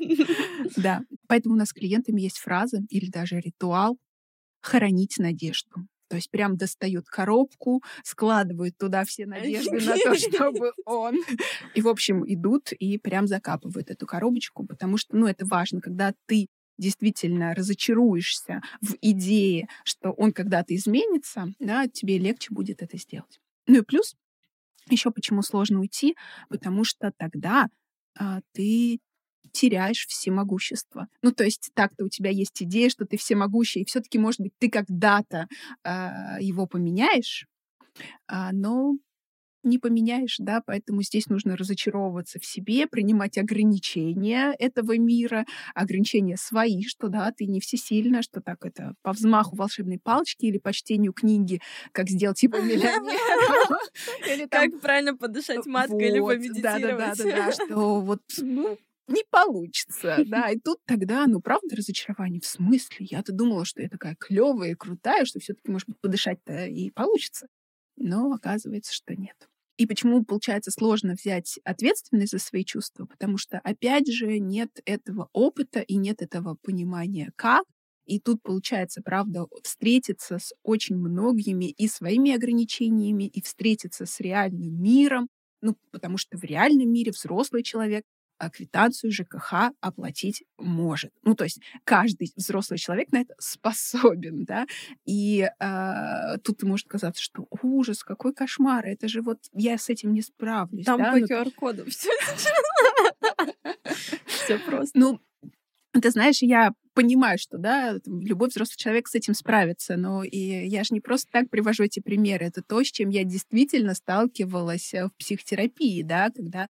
[0.76, 3.98] Да, поэтому у нас с клиентами есть фраза или даже ритуал
[4.60, 5.86] хоронить надежду.
[6.08, 11.16] То есть прям достают коробку, складывают туда все надежды на то, чтобы он...
[11.74, 16.12] И, в общем, идут и прям закапывают эту коробочку, потому что, ну, это важно, когда
[16.26, 23.40] ты действительно разочаруешься в идее, что он когда-то изменится, да, тебе легче будет это сделать.
[23.66, 24.14] Ну и плюс,
[24.90, 26.16] еще почему сложно уйти,
[26.48, 27.68] потому что тогда
[28.18, 29.00] а, ты
[29.52, 31.08] теряешь всемогущество.
[31.22, 34.52] Ну, то есть так-то у тебя есть идея, что ты всемогущий, и все-таки, может быть,
[34.58, 35.46] ты когда-то
[35.84, 37.46] э, его поменяешь,
[38.28, 38.94] э, но
[39.62, 45.44] не поменяешь, да, поэтому здесь нужно разочаровываться в себе, принимать ограничения этого мира,
[45.74, 50.58] ограничения свои, что, да, ты не всесильна, что так это по взмаху волшебной палочки или
[50.58, 51.60] по чтению книги,
[51.92, 53.06] как сделать его миллионером.
[54.50, 57.18] Как правильно подышать маткой или помедитировать.
[57.18, 60.50] Да-да-да, что вот ну, не получится, да.
[60.50, 62.40] И тут тогда, ну, правда, разочарование.
[62.40, 63.06] В смысле?
[63.10, 67.46] Я-то думала, что я такая клевая и крутая, что все-таки, может быть, подышать-то и получится.
[67.96, 69.48] Но оказывается, что нет.
[69.82, 73.04] И почему, получается, сложно взять ответственность за свои чувства?
[73.04, 77.64] Потому что, опять же, нет этого опыта и нет этого понимания, как.
[78.06, 84.80] И тут получается, правда, встретиться с очень многими и своими ограничениями, и встретиться с реальным
[84.80, 85.26] миром,
[85.60, 88.04] ну, потому что в реальном мире взрослый человек
[88.50, 91.12] квитанцию ЖКХ оплатить может.
[91.22, 94.66] Ну, то есть каждый взрослый человек на это способен, да.
[95.04, 100.12] И э, тут может казаться, что ужас, какой кошмар, это же вот я с этим
[100.12, 100.86] не справлюсь.
[100.86, 101.12] Там да?
[101.12, 102.10] по QR-коду все.
[104.26, 104.98] Все просто.
[104.98, 105.20] Ну,
[105.92, 110.84] ты знаешь, я понимаю, что, да, любой взрослый человек с этим справится, но и я
[110.84, 112.46] же не просто так привожу эти примеры.
[112.46, 116.66] Это то, с чем я действительно сталкивалась э, в психотерапии, да, когда а,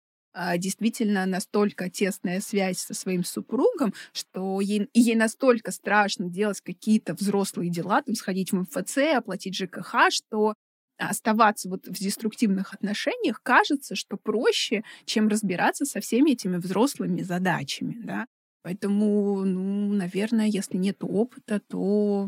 [0.58, 7.70] действительно настолько тесная связь со своим супругом, что ей, ей настолько страшно делать какие-то взрослые
[7.72, 10.54] дела, там, сходить в МФЦ, оплатить ЖКХ, что
[10.98, 17.98] оставаться вот в деструктивных отношениях кажется, что проще, чем разбираться со всеми этими взрослыми задачами,
[18.04, 18.26] да.
[18.64, 22.28] Поэтому, ну, наверное, если нет опыта, то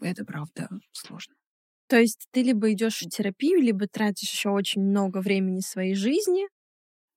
[0.00, 1.34] это правда сложно.
[1.88, 6.48] То есть ты либо идешь в терапию, либо тратишь еще очень много времени своей жизни,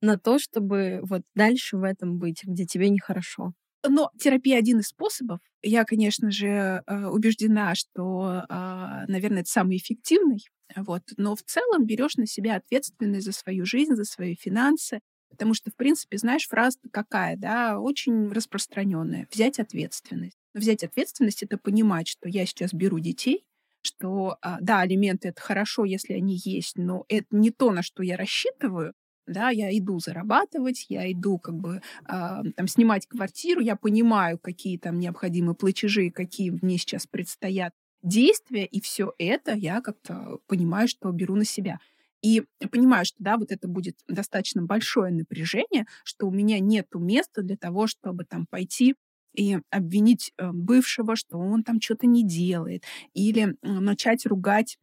[0.02, 3.54] на то, чтобы вот дальше в этом быть, где тебе нехорошо.
[3.88, 5.40] Но терапия один из способов.
[5.64, 10.44] Я, конечно же, э, убеждена, что, а, наверное, это самый эффективный.
[10.76, 11.02] Вот.
[11.18, 15.00] Но в целом берешь на себя ответственность за свою жизнь, за свои финансы.
[15.30, 19.28] Потому что, в принципе, знаешь, фраза какая, да, очень распространенная.
[19.32, 20.38] Взять ответственность.
[20.54, 23.46] Но взять ответственность— это понимать, что я сейчас беру детей,
[23.82, 28.04] что, а, да, алименты— это хорошо, если они есть, но это не то, на что
[28.04, 28.94] я рассчитываю,
[29.32, 32.12] да, я иду зарабатывать, я иду как бы э,
[32.56, 38.82] там снимать квартиру, я понимаю, какие там необходимы платежи, какие мне сейчас предстоят действия, и
[38.82, 41.80] все это я как-то понимаю, что беру на себя.
[42.22, 47.41] И понимаю, что да, вот это будет достаточно большое напряжение, что у меня нет места
[47.41, 48.96] для того, чтобы там пойти
[49.34, 54.78] и обвинить э, бывшего, что он там что-то не делает, или начать ругать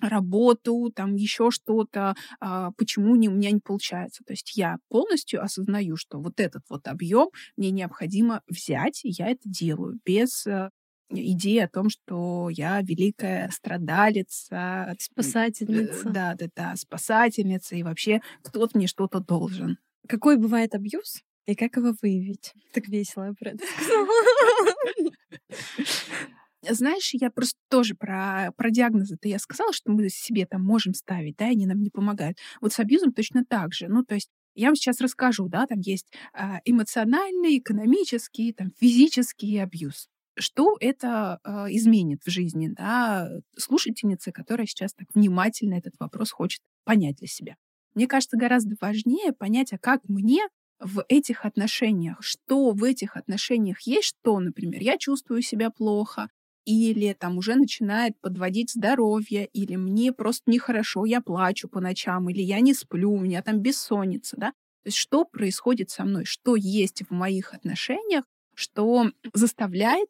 [0.00, 4.22] работу, там еще что-то, а, почему не, у меня не получается.
[4.26, 9.28] То есть я полностью осознаю, что вот этот вот объем мне необходимо взять, и я
[9.28, 10.70] это делаю без э,
[11.10, 14.94] идеи о том, что я великая страдалица.
[14.98, 16.10] Спасательница.
[16.10, 19.78] Да, да, да, спасательница, и вообще кто-то мне что-то должен.
[20.08, 21.22] Какой бывает абьюз?
[21.46, 22.54] И как его выявить?
[22.72, 24.08] Так весело я про это сказала.
[26.70, 31.36] Знаешь, я просто тоже про, про диагнозы-то я сказала, что мы себе там можем ставить,
[31.36, 32.38] да, и они нам не помогают.
[32.60, 33.88] Вот с абьюзом точно так же.
[33.88, 39.58] Ну, то есть я вам сейчас расскажу, да, там есть а, эмоциональный, экономический, там, физический
[39.58, 40.08] абьюз.
[40.36, 46.60] Что это а, изменит в жизни, да, слушательницы, которая сейчас так внимательно этот вопрос хочет
[46.84, 47.56] понять для себя.
[47.94, 50.42] Мне кажется, гораздо важнее понять, а как мне
[50.80, 56.28] в этих отношениях, что в этих отношениях есть, что, например, я чувствую себя плохо,
[56.64, 62.40] или там уже начинает подводить здоровье, или мне просто нехорошо, я плачу по ночам, или
[62.40, 64.50] я не сплю, у меня там бессонница, да.
[64.82, 68.24] То есть что происходит со мной, что есть в моих отношениях,
[68.54, 70.08] что заставляет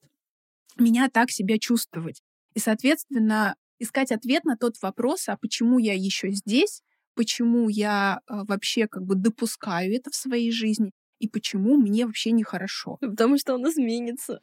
[0.78, 2.22] меня так себя чувствовать.
[2.54, 6.82] И, соответственно, искать ответ на тот вопрос, а почему я еще здесь,
[7.14, 12.30] почему я а, вообще как бы допускаю это в своей жизни, и почему мне вообще
[12.32, 12.98] нехорошо.
[13.00, 14.40] Потому что он изменится.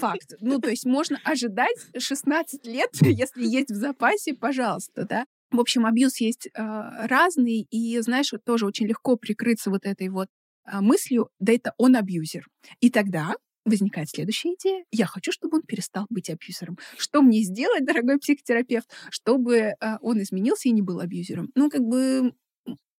[0.00, 0.34] Факт.
[0.40, 5.26] Ну, то есть можно ожидать 16 лет, если есть в запасе, пожалуйста, да.
[5.50, 10.08] В общем, абьюз есть э, разный, и, знаешь, вот тоже очень легко прикрыться вот этой
[10.08, 10.28] вот
[10.64, 12.46] э, мыслью, да это он абьюзер.
[12.80, 14.84] И тогда возникает следующая идея.
[14.90, 16.78] Я хочу, чтобы он перестал быть абьюзером.
[16.96, 21.50] Что мне сделать, дорогой психотерапевт, чтобы э, он изменился и не был абьюзером?
[21.54, 22.32] Ну, как бы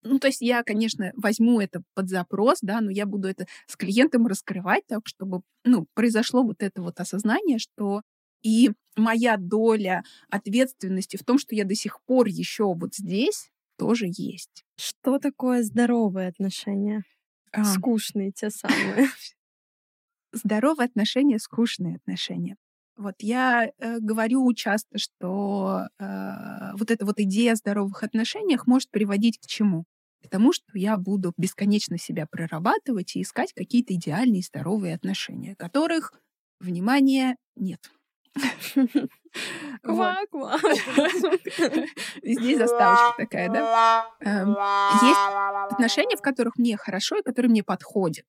[0.02, 3.76] ну, то есть я, конечно, возьму это под запрос, да, но я буду это с
[3.76, 8.02] клиентом раскрывать так, чтобы, ну, произошло вот это вот осознание, что
[8.42, 14.06] и моя доля ответственности в том, что я до сих пор еще вот здесь, тоже
[14.08, 14.64] есть.
[14.76, 17.02] Что такое здоровые отношения?
[17.52, 17.64] А.
[17.64, 19.08] Скучные те самые.
[20.32, 22.56] Здоровые отношения, скучные отношения.
[22.96, 28.90] Вот я э, говорю часто, что э, вот эта вот идея о здоровых отношениях может
[28.90, 29.86] приводить к чему?
[30.22, 36.12] К тому, что я буду бесконечно себя прорабатывать и искать какие-то идеальные здоровые отношения, которых,
[36.60, 37.90] внимание, нет.
[39.82, 40.58] Ква-ква.
[42.22, 44.06] Здесь заставочка такая, да?
[44.20, 48.26] Эм, есть отношения, в которых мне хорошо и которые мне подходят.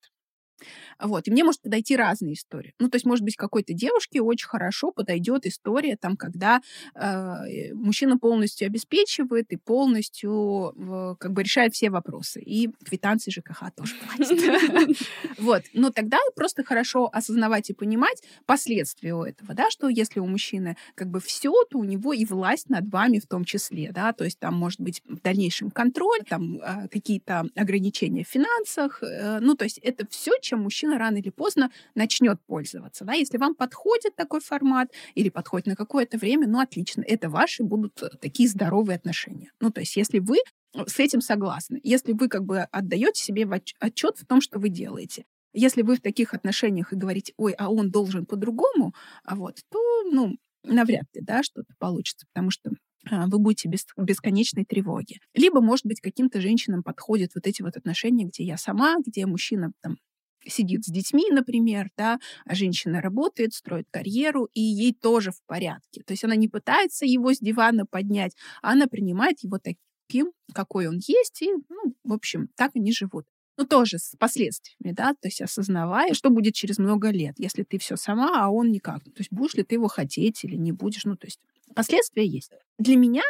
[1.00, 1.28] Вот.
[1.28, 2.74] И мне может подойти разные истории.
[2.78, 6.60] Ну, то есть, может быть, какой-то девушке очень хорошо подойдет история, там, когда
[6.94, 12.40] э, мужчина полностью обеспечивает и полностью э, как бы решает все вопросы.
[12.40, 14.98] И квитанции ЖКХ тоже платит.
[15.38, 15.62] Вот.
[15.72, 21.08] Но тогда просто хорошо осознавать и понимать последствия этого, да, что если у мужчины как
[21.08, 24.38] бы все, то у него и власть над вами в том числе, да, то есть
[24.38, 29.64] там может быть в дальнейшем контроль, там э, какие-то ограничения в финансах, э, ну, то
[29.64, 33.04] есть это все, чем мужчина рано или поздно начнет пользоваться.
[33.04, 33.14] Да?
[33.14, 38.02] Если вам подходит такой формат или подходит на какое-то время, ну, отлично, это ваши будут
[38.02, 39.50] э, такие здоровые отношения.
[39.60, 43.48] Ну, то есть если вы э, с этим согласны, если вы как бы отдаете себе
[43.80, 47.70] отчет в том, что вы делаете, если вы в таких отношениях и говорите, ой, а
[47.70, 49.78] он должен по-другому, а вот, то,
[50.10, 52.70] ну, навряд ли, да, что-то получится, потому что
[53.10, 55.18] а, вы будете без бесконечной тревоги.
[55.34, 59.72] Либо, может быть, каким-то женщинам подходят вот эти вот отношения, где я сама, где мужчина
[59.80, 59.96] там
[60.46, 66.02] сидит с детьми, например, да, а женщина работает, строит карьеру, и ей тоже в порядке.
[66.04, 70.88] То есть она не пытается его с дивана поднять, а она принимает его таким, какой
[70.88, 73.26] он есть, и, ну, в общем, так они живут.
[73.58, 77.78] Ну, тоже с последствиями, да, то есть осознавая, что будет через много лет, если ты
[77.78, 79.04] все сама, а он никак.
[79.04, 81.38] То есть будешь ли ты его хотеть или не будешь, ну, то есть
[81.74, 82.50] последствия есть.
[82.78, 83.22] Для меня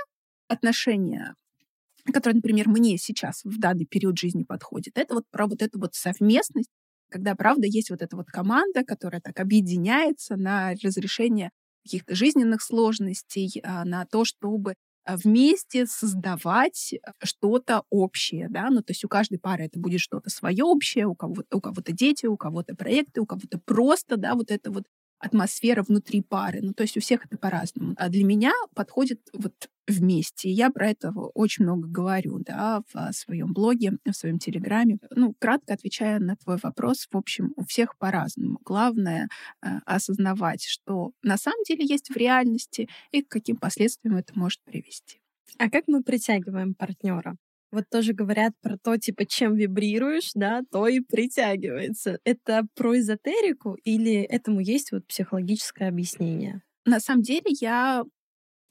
[0.48, 1.35] отношения
[2.11, 5.94] которые, например, мне сейчас в данный период жизни подходит, это вот про вот эту вот
[5.94, 6.70] совместность
[7.12, 11.51] когда, правда, есть вот эта вот команда, которая так объединяется на разрешение
[11.85, 18.92] каких-то жизненных сложностей, а, на то, чтобы а, вместе создавать что-то общее, да, ну, то
[18.92, 22.37] есть у каждой пары это будет что-то свое общее, у кого-то, у кого-то дети, у
[22.37, 24.85] кого-то проекты, у кого-то просто, да, вот это вот
[25.18, 26.61] атмосфера внутри пары.
[26.62, 27.94] Ну, то есть у всех это по-разному.
[27.96, 29.55] А для меня подходит вот
[29.87, 30.51] вместе.
[30.51, 34.99] Я про это очень много говорю, да, в своем блоге, в своем телеграме.
[35.11, 38.59] Ну, кратко отвечая на твой вопрос, в общем, у всех по-разному.
[38.64, 39.29] Главное
[39.62, 44.62] э, осознавать, что на самом деле есть в реальности и к каким последствиям это может
[44.64, 45.21] привести.
[45.59, 47.37] А как мы притягиваем партнера?
[47.73, 52.18] Вот тоже говорят про то, типа, чем вибрируешь, да, то и притягивается.
[52.25, 56.62] Это про эзотерику или этому есть вот психологическое объяснение?
[56.85, 58.05] На самом деле я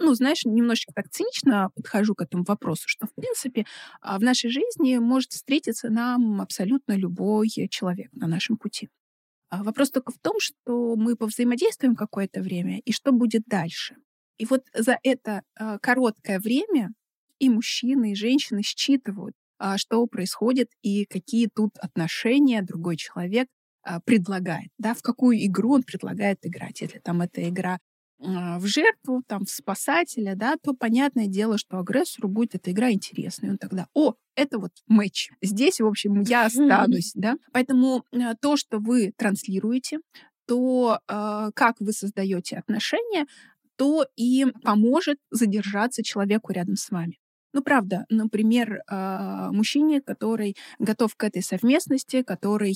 [0.02, 3.66] ну, знаешь, немножечко так цинично подхожу к этому вопросу, что, в принципе,
[4.02, 8.90] а, в нашей жизни может встретиться нам абсолютно любой человек на нашем пути.
[9.50, 13.96] А вопрос только в том, что мы повзаимодействуем какое-то время, и что будет дальше.
[14.38, 16.94] И вот за это а, короткое время
[17.40, 19.36] и мужчины, и женщины считывают,
[19.78, 23.48] что происходит и какие тут отношения другой человек
[24.06, 26.82] предлагает, да, в какую игру он предлагает играть.
[26.82, 27.80] Если там эта игра
[28.22, 33.50] в жертву, там, в спасателя, да, то понятное дело, что агрессору будет эта игра интересной.
[33.50, 35.32] Он тогда, о, это вот матч.
[35.42, 37.36] Здесь, в общем, я останусь, да.
[37.52, 40.00] Поэтому э, то, что вы транслируете,
[40.46, 43.26] то, э, как вы создаете отношения,
[43.76, 47.18] то и поможет задержаться человеку рядом с вами.
[47.54, 52.76] Ну, правда, например, э, мужчине, который готов к этой совместности, который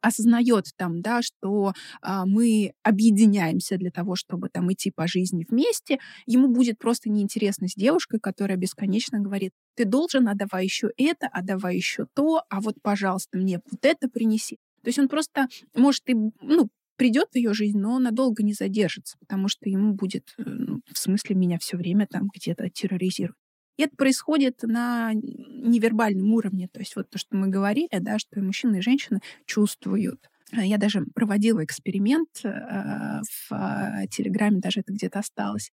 [0.00, 5.98] осознает там, да, что а, мы объединяемся для того, чтобы там идти по жизни вместе,
[6.26, 11.28] ему будет просто неинтересно с девушкой, которая бесконечно говорит, ты должен, а давай еще это,
[11.32, 14.58] а давай еще то, а вот, пожалуйста, мне вот это принеси.
[14.82, 19.16] То есть он просто, может, и, ну, придет в ее жизнь, но надолго не задержится,
[19.18, 23.36] потому что ему будет, э, ну, в смысле, меня все время там где-то терроризируют.
[23.76, 26.68] И это происходит на невербальном уровне.
[26.68, 30.28] То есть вот то, что мы говорили, да, что и мужчины, и женщины чувствуют.
[30.52, 32.50] Я даже проводила эксперимент э,
[33.22, 35.70] в э, Телеграме, даже это где-то осталось.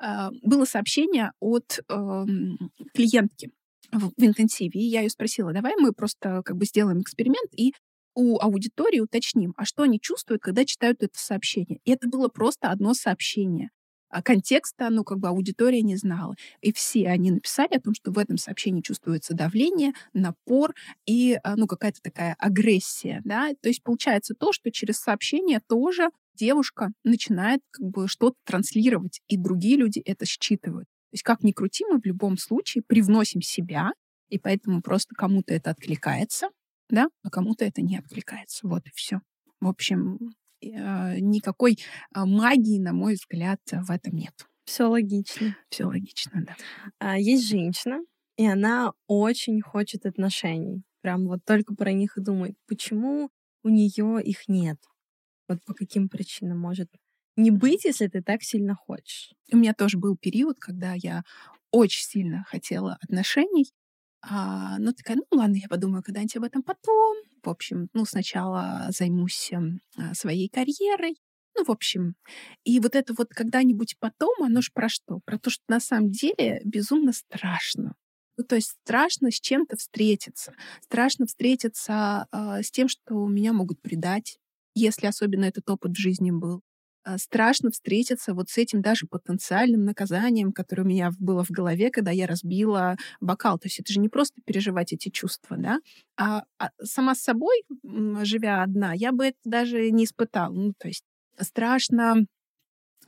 [0.00, 2.24] Э, было сообщение от э,
[2.94, 3.50] клиентки
[3.90, 7.72] в интенсиве, и я ее спросила, давай мы просто как бы сделаем эксперимент и
[8.14, 11.80] у аудитории уточним, а что они чувствуют, когда читают это сообщение.
[11.84, 13.70] И это было просто одно сообщение.
[14.10, 16.34] А контекста, ну, как бы аудитория не знала.
[16.60, 20.74] И все они написали о том, что в этом сообщении чувствуется давление, напор
[21.06, 23.50] и, а, ну, какая-то такая агрессия, да.
[23.62, 29.36] То есть получается то, что через сообщение тоже девушка начинает как бы что-то транслировать, и
[29.36, 30.86] другие люди это считывают.
[31.10, 33.92] То есть как ни крути, мы в любом случае привносим себя,
[34.28, 36.48] и поэтому просто кому-то это откликается,
[36.88, 38.66] да, а кому-то это не откликается.
[38.66, 39.20] Вот и все.
[39.60, 40.18] В общем,
[40.62, 41.78] никакой
[42.12, 44.34] а, магии, на мой взгляд, в этом нет.
[44.64, 45.56] Все логично.
[45.68, 46.56] Все логично, да.
[46.98, 48.00] А, есть женщина,
[48.36, 50.82] и она очень хочет отношений.
[51.02, 53.30] Прям вот только про них и думает, почему
[53.64, 54.78] у нее их нет.
[55.48, 56.88] Вот по каким причинам может
[57.36, 59.32] не быть, если ты так сильно хочешь.
[59.52, 61.24] У меня тоже был период, когда я
[61.70, 63.72] очень сильно хотела отношений,
[64.22, 67.16] а, ну, такая, ну, ладно, я подумаю когда-нибудь об этом потом.
[67.42, 71.16] В общем, ну, сначала займусь а, своей карьерой.
[71.56, 72.14] Ну, в общем,
[72.64, 75.20] и вот это вот когда-нибудь потом, оно же про что?
[75.24, 77.94] Про то, что на самом деле безумно страшно.
[78.36, 80.54] Ну, то есть страшно с чем-то встретиться.
[80.80, 84.38] Страшно встретиться э, с тем, что меня могут предать,
[84.74, 86.62] если особенно этот опыт в жизни был.
[87.02, 91.90] А, страшно встретиться вот с этим даже потенциальным наказанием, которое у меня было в голове,
[91.90, 93.58] когда я разбила бокал.
[93.58, 95.80] То есть это же не просто переживать эти чувства, да,
[96.16, 97.62] а, а сама с собой,
[98.22, 100.52] живя одна, я бы это даже не испытала.
[100.52, 101.04] Ну, то есть
[101.38, 102.26] страшно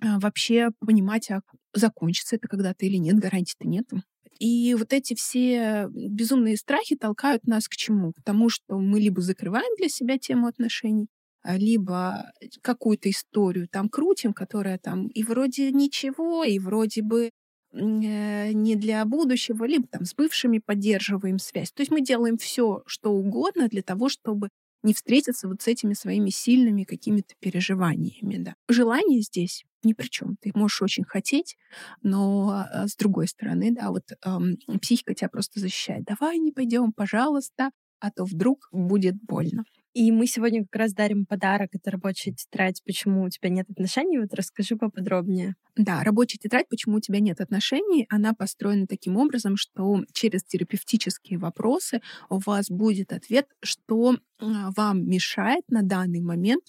[0.01, 1.43] а, вообще понимать, а
[1.75, 4.03] закончится это когда-то или нет, гарантии-то нету.
[4.39, 8.13] И вот эти все безумные страхи толкают нас к чему?
[8.13, 11.07] К тому, что мы либо закрываем для себя тему отношений,
[11.45, 12.33] либо
[12.63, 17.31] какую-то историю там крутим, которая там и вроде ничего, и вроде бы
[17.73, 21.73] э, не для будущего, либо там с бывшими поддерживаем связь.
[21.73, 24.49] То есть мы делаем все, что угодно для того, чтобы
[24.83, 28.37] не встретиться вот с этими своими сильными какими-то переживаниями.
[28.39, 28.55] Да.
[28.69, 30.37] Желание здесь ни при чем.
[30.41, 31.57] Ты можешь очень хотеть,
[32.03, 36.05] но а, с другой стороны, да, вот эм, психика тебя просто защищает.
[36.05, 37.71] Давай не пойдем, пожалуйста,
[38.01, 39.65] а то вдруг будет больно.
[39.95, 41.71] И мы сегодня как раз дарим подарок.
[41.73, 45.55] Это рабочая тетрадь «Почему у тебя нет отношений?» Вот расскажи поподробнее.
[45.77, 51.39] Да, рабочая тетрадь «Почему у тебя нет отношений?» Она построена таким образом, что через терапевтические
[51.39, 56.65] вопросы у вас будет ответ, что а, вам мешает на данный момент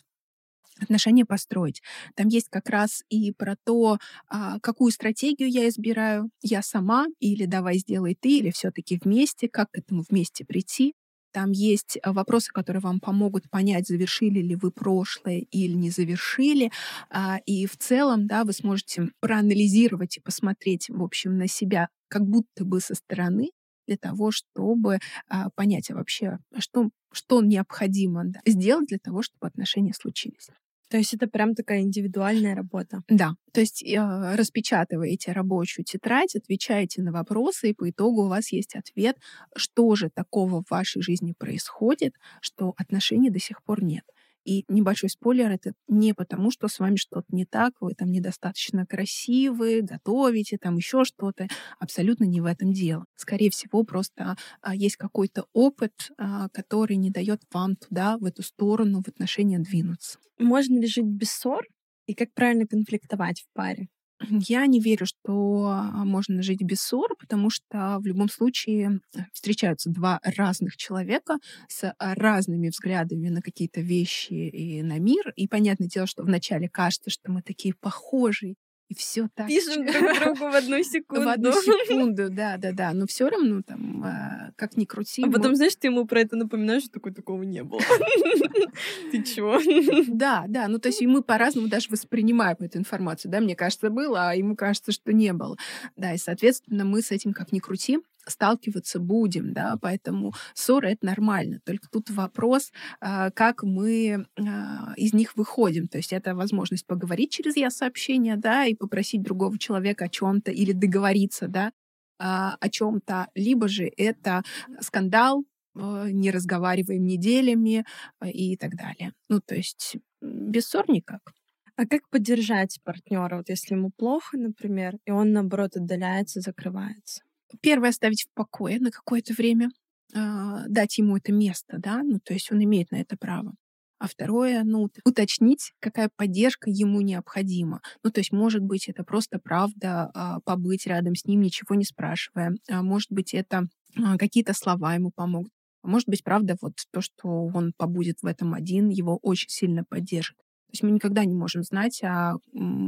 [0.81, 1.81] отношения построить.
[2.15, 7.45] Там есть как раз и про то, а, какую стратегию я избираю, я сама, или
[7.45, 10.93] давай сделай ты, или все-таки вместе, как к этому вместе прийти.
[11.33, 16.71] Там есть а, вопросы, которые вам помогут понять, завершили ли вы прошлое или не завершили.
[17.09, 22.23] А, и в целом, да, вы сможете проанализировать и посмотреть, в общем, на себя как
[22.23, 23.49] будто бы со стороны
[23.87, 29.93] для того, чтобы а, понять а вообще, что, что необходимо сделать для того, чтобы отношения
[29.93, 30.49] случились.
[30.93, 33.01] То есть это прям такая индивидуальная работа.
[33.09, 33.33] Да.
[33.51, 38.75] То есть э, распечатываете рабочую тетрадь, отвечаете на вопросы, и по итогу у вас есть
[38.75, 39.17] ответ,
[39.55, 44.03] что же такого в вашей жизни происходит, что отношений до сих пор нет.
[44.45, 48.85] И небольшой спойлер, это не потому, что с вами что-то не так, вы там недостаточно
[48.85, 51.47] красивы, готовите, там еще что-то.
[51.79, 53.05] Абсолютно не в этом дело.
[53.15, 58.43] Скорее всего, просто а, есть какой-то опыт, а, который не дает вам туда, в эту
[58.43, 60.19] сторону, в отношения двинуться.
[60.39, 61.65] Можно ли жить без ссор?
[62.05, 63.87] И как правильно конфликтовать в паре?
[64.29, 69.19] Я не верю, что а, можно жить без ссор, потому что в любом случае э,
[69.33, 75.33] встречаются два разных человека с а, разными взглядами на какие-то вещи и на мир.
[75.35, 78.55] И понятное дело, что вначале кажется, что мы такие похожие,
[78.89, 79.47] и все так.
[79.47, 81.25] Пишем друг другу в одну секунду.
[81.25, 82.93] В одну секунду, да, да, да.
[82.93, 85.23] Но все равно там, а, как ни крути.
[85.23, 87.81] А потом, знаешь, ты ему про это напоминаешь, что такой такого не было.
[89.11, 89.59] Ты чего?
[90.07, 90.67] Да, да.
[90.67, 93.31] Ну, то есть мы по-разному даже воспринимаем эту информацию.
[93.31, 95.57] Да, мне кажется, было, а ему кажется, что не было.
[95.95, 101.05] Да, и, соответственно, мы с этим как ни крути сталкиваться будем, да, поэтому ссоры— это
[101.05, 101.59] нормально.
[101.65, 105.87] Только тут вопрос, а, как мы а, из них выходим.
[105.87, 110.51] То есть это возможность поговорить через я-сообщение, да, и попросить другого человека о чем то
[110.51, 111.71] или договориться, да,
[112.19, 114.43] а, о чем то либо же это
[114.79, 115.43] скандал,
[115.75, 117.83] не разговариваем неделями
[118.23, 119.13] и так далее.
[119.27, 121.33] Ну, то есть без ссор никак.
[121.75, 127.23] А как поддержать партнера, вот если ему плохо, например, и он, наоборот, отдаляется, закрывается?
[127.61, 129.71] Первое— оставить в покое на какое-то время,
[130.13, 130.19] э,
[130.67, 133.53] дать ему это место, да, ну, то есть он имеет на это право.
[133.99, 137.81] А второе, ну, уточнить, какая поддержка ему необходима.
[138.03, 141.85] Ну, то есть, может быть, это просто правда э, побыть рядом с ним, ничего не
[141.85, 142.57] спрашивая.
[142.69, 145.51] А может быть, это э, какие-то слова ему помогут.
[145.83, 149.85] А может быть, правда, вот то, что он побудет в этом один, его очень сильно
[149.85, 150.35] поддержит.
[150.37, 152.35] То есть мы никогда не можем знать, а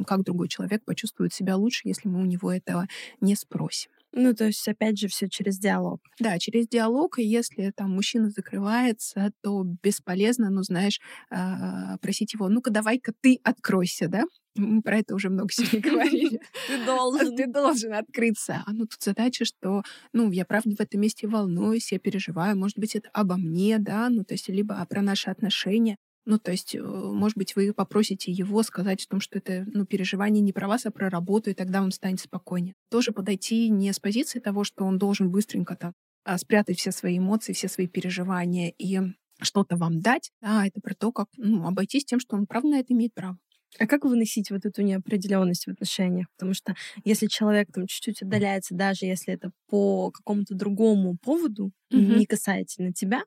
[0.08, 2.88] как другой человек почувствует себя лучше, если мы у него этого
[3.22, 3.92] не спросим.
[4.18, 6.00] Ну, то есть, опять же, все через диалог.
[6.20, 7.20] Да, через диалог.
[7.20, 13.40] И если там мужчина закрывается, то бесполезно, ну, знаешь, а, просить его, ну-ка, давай-ка ты
[13.44, 14.24] откройся, да?
[14.56, 16.40] Мы про это уже много сегодня говорили.
[16.68, 17.36] Ты должен.
[17.36, 18.64] Ты должен открыться.
[18.66, 22.78] А ну тут задача, что, ну, я правда в этом месте волнуюсь, я переживаю, может
[22.80, 25.98] быть, это обо мне, да, ну, то есть либо про наши отношения.
[26.26, 29.86] Ну, то есть, э, может быть, вы попросите его сказать о том, что это ну,
[29.86, 32.74] переживание не про вас, а про работу, и тогда он станет спокойнее.
[32.90, 37.20] Тоже подойти не с позиции того, что он должен быстренько там а, спрятать все свои
[37.20, 39.00] эмоции, все свои переживания и
[39.42, 42.80] что-то вам дать, а это про то, как ну, обойтись тем, что он правда на
[42.80, 43.38] это имеет право.
[43.78, 46.28] А как выносить вот эту неопределенность в отношениях?
[46.38, 52.18] Потому что если человек там чуть-чуть отдаляется, даже если это по какому-то другому поводу, mm-hmm.
[52.18, 53.24] не касательно тебя,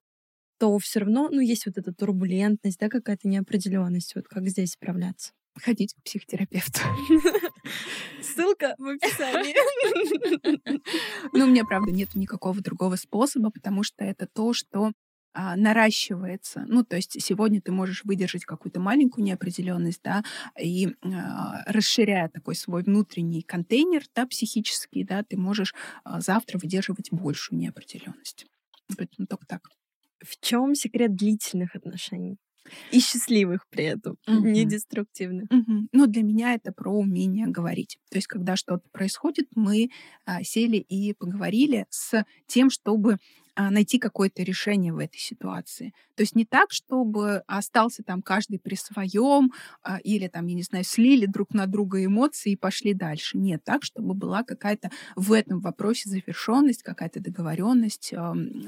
[0.58, 4.14] то все равно, ну, есть вот эта турбулентность, да, какая-то неопределенность.
[4.14, 5.32] Вот как здесь справляться?
[5.54, 6.80] Ходить к психотерапевту.
[8.22, 9.56] Ссылка в описании.
[11.32, 14.92] Ну, у меня, правда, нет никакого другого способа, потому что это то, что
[15.34, 16.64] а, наращивается.
[16.66, 20.24] Ну, то есть сегодня ты можешь выдержать какую-то маленькую неопределенность, да,
[20.60, 27.12] и а, расширяя такой свой внутренний контейнер, да, психический, да, ты можешь а, завтра выдерживать
[27.12, 28.46] большую неопределенность.
[28.96, 29.68] Поэтому только так.
[30.22, 32.38] В чем секрет длительных отношений?
[32.92, 34.46] И счастливых при этом, угу.
[34.48, 35.46] не деструктивных.
[35.50, 35.88] Угу.
[35.92, 37.98] Ну, для меня это про умение говорить.
[38.10, 39.90] То есть, когда что-то происходит, мы
[40.24, 43.18] а, сели и поговорили с тем, чтобы
[43.60, 45.92] а, найти какое-то решение в этой ситуации.
[46.14, 49.50] То есть не так, чтобы остался там каждый при своем,
[49.82, 53.36] а, или там, я не знаю, слили друг на друга эмоции и пошли дальше.
[53.36, 58.14] Нет, так, чтобы была какая-то в этом вопросе завершенность, какая-то договоренность,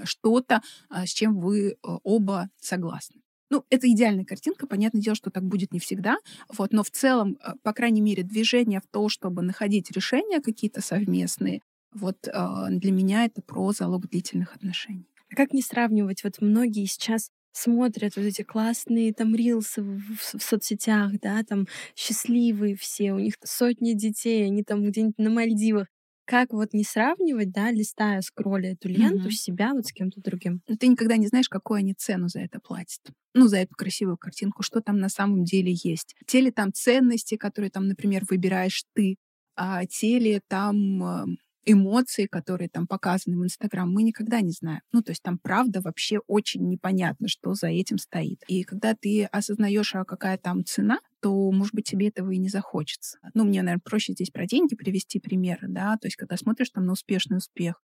[0.02, 3.20] что-то, а, с чем вы оба согласны.
[3.50, 4.66] Ну, это идеальная картинка.
[4.66, 6.16] Понятное дело, что так будет не всегда.
[6.48, 11.60] Вот, но в целом, по крайней мере, движение в то, чтобы находить решения какие-то совместные,
[11.92, 12.32] вот э,
[12.70, 15.08] для меня это про залог длительных отношений.
[15.32, 16.22] А как не сравнивать?
[16.22, 21.66] Вот многие сейчас смотрят вот эти классные там рилсы в, в, в соцсетях, да, там
[21.96, 25.88] счастливые все, у них сотни детей, они там где-нибудь на Мальдивах.
[26.30, 29.32] Как вот не сравнивать, да, листая, скролля эту ленту, mm-hmm.
[29.32, 30.62] себя вот с кем-то другим?
[30.68, 33.00] Но ты никогда не знаешь, какую они цену за это платят.
[33.34, 36.14] Ну, за эту красивую картинку, что там на самом деле есть.
[36.28, 39.16] Те ли там ценности, которые там, например, выбираешь ты,
[39.56, 44.80] а те ли там эмоции, которые там показаны в Инстаграм, мы никогда не знаем.
[44.92, 48.42] Ну, то есть там правда вообще очень непонятно, что за этим стоит.
[48.48, 52.48] И когда ты осознаешь, а какая там цена, то, может быть, тебе этого и не
[52.48, 53.18] захочется.
[53.34, 56.86] Ну, мне, наверное, проще здесь про деньги привести примеры, да, то есть когда смотришь там
[56.86, 57.82] на успешный успех,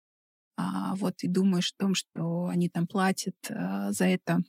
[0.58, 4.44] а, вот и думаешь о том, что они там платят а, за это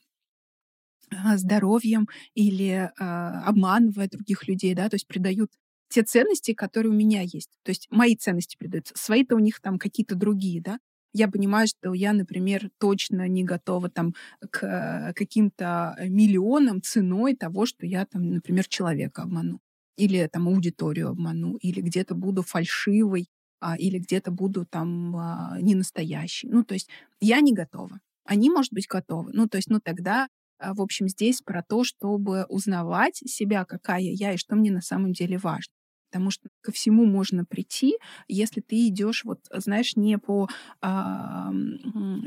[1.10, 5.52] а, здоровьем или а, обманывая других людей, да, то есть придают
[5.88, 7.50] те ценности, которые у меня есть.
[7.62, 8.94] То есть мои ценности придаются.
[8.96, 10.78] Свои-то у них там какие-то другие, да.
[11.12, 14.14] Я понимаю, что я, например, точно не готова там
[14.50, 19.60] к каким-то миллионам ценой того, что я там, например, человека обману.
[19.96, 23.28] Или там аудиторию обману, или где-то буду фальшивой,
[23.60, 26.48] а, или где-то буду там а, не настоящей.
[26.48, 28.00] Ну, то есть я не готова.
[28.24, 29.30] Они, может быть, готовы.
[29.32, 30.28] Ну, то есть, ну, тогда
[30.58, 34.82] а, в общем, здесь про то, чтобы узнавать себя, какая я и что мне на
[34.82, 35.75] самом деле важно
[36.16, 40.48] потому что ко всему можно прийти, если ты идешь, вот, знаешь, не по
[40.80, 41.52] а,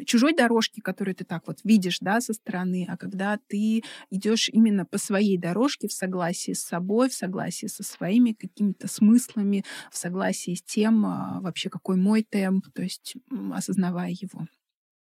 [0.06, 3.82] чужой дорожке, которую ты так вот видишь, да, со стороны, а когда ты
[4.12, 9.66] идешь именно по своей дорожке в согласии с собой, в согласии со своими какими-то смыслами,
[9.92, 13.16] в согласии с тем, а, вообще какой мой темп, то есть
[13.52, 14.46] осознавая его,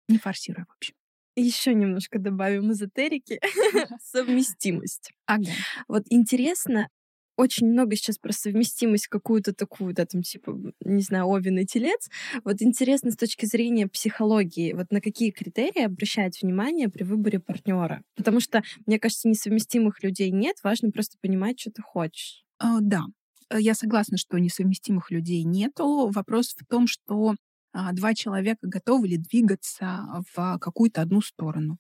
[0.09, 0.91] не форсируя вообще.
[1.38, 3.39] Еще немножко добавим эзотерики.
[4.03, 5.13] Совместимость.
[5.25, 5.51] Ага.
[5.88, 6.89] Вот интересно,
[7.36, 12.09] очень много сейчас про совместимость какую-то такую, да, там, типа, не знаю, Овен и Телец.
[12.43, 18.03] Вот интересно с точки зрения психологии, вот на какие критерии обращать внимание при выборе партнера?
[18.15, 22.43] Потому что, мне кажется, несовместимых людей нет, важно просто понимать, что ты хочешь.
[22.59, 23.03] А, да,
[23.49, 26.09] э, я согласна, что несовместимых людей нету.
[26.09, 27.36] Вопрос в том, что
[27.73, 31.79] а, два человека готовы ли двигаться в какую-то одну сторону,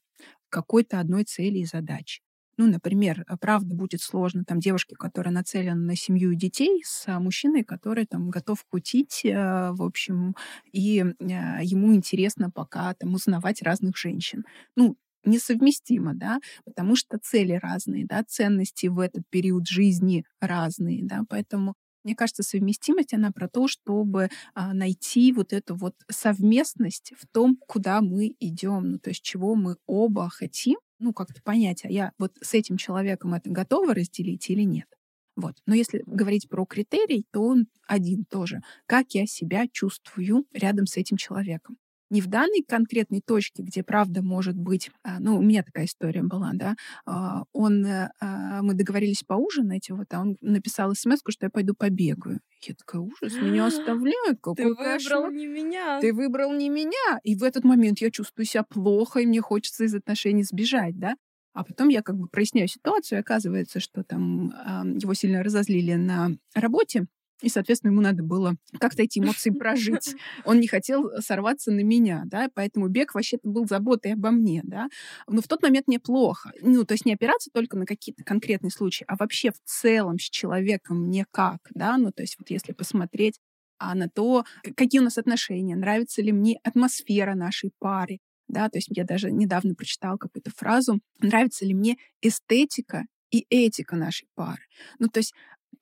[0.49, 2.21] какой-то одной цели и задачи.
[2.57, 7.07] Ну, например, э, правда будет сложно там девушке, которая нацелена на семью и детей, с
[7.07, 10.35] а, мужчиной, который там готов кутить, э, в общем,
[10.71, 14.45] и ему интересно пока там узнавать разных женщин.
[14.75, 14.95] Ну,
[15.25, 21.75] несовместимо, да, потому что цели разные, да, ценности в этот период жизни разные, да, поэтому
[22.03, 27.57] мне кажется, совместимость, она про то, чтобы а, найти вот эту вот совместность в том,
[27.65, 32.11] куда мы идем, ну, то есть чего мы оба хотим, ну, как-то понять, а я
[32.17, 34.87] вот с этим человеком это готова разделить или нет.
[35.35, 35.55] Вот.
[35.65, 38.61] Но если говорить про критерий, то он один тоже.
[38.85, 41.77] Как я себя чувствую рядом с этим человеком
[42.13, 46.21] не в данной конкретной точке, где правда может быть, а, ну, у меня такая история
[46.21, 46.75] была, да,
[47.07, 51.73] а, он, э, а, мы договорились поужинать, вот, а он написал смс что я пойду
[51.73, 52.39] побегаю.
[52.61, 55.31] Я такая, ужас, меня оставляют, какой Ты выбрал кошмар.
[55.33, 55.99] не меня.
[56.01, 57.19] Ты выбрал не меня.
[57.23, 61.15] И в этот момент я чувствую себя плохо, и мне хочется из отношений сбежать, да.
[61.53, 65.93] А потом я как бы проясняю ситуацию, и оказывается, что там э, его сильно разозлили
[65.93, 67.07] на работе,
[67.41, 70.15] и, соответственно, ему надо было как-то эти эмоции прожить.
[70.45, 74.87] Он не хотел сорваться на меня, да, поэтому бег вообще-то был заботой обо мне, да.
[75.27, 76.51] Но в тот момент мне плохо.
[76.61, 80.23] Ну, то есть не опираться только на какие-то конкретные случаи, а вообще в целом с
[80.23, 83.39] человеком мне как, да, ну, то есть вот если посмотреть
[83.79, 84.45] а на то,
[84.77, 89.31] какие у нас отношения, нравится ли мне атмосфера нашей пары, да, то есть я даже
[89.31, 94.61] недавно прочитала какую-то фразу, нравится ли мне эстетика и этика нашей пары.
[94.99, 95.33] Ну, то есть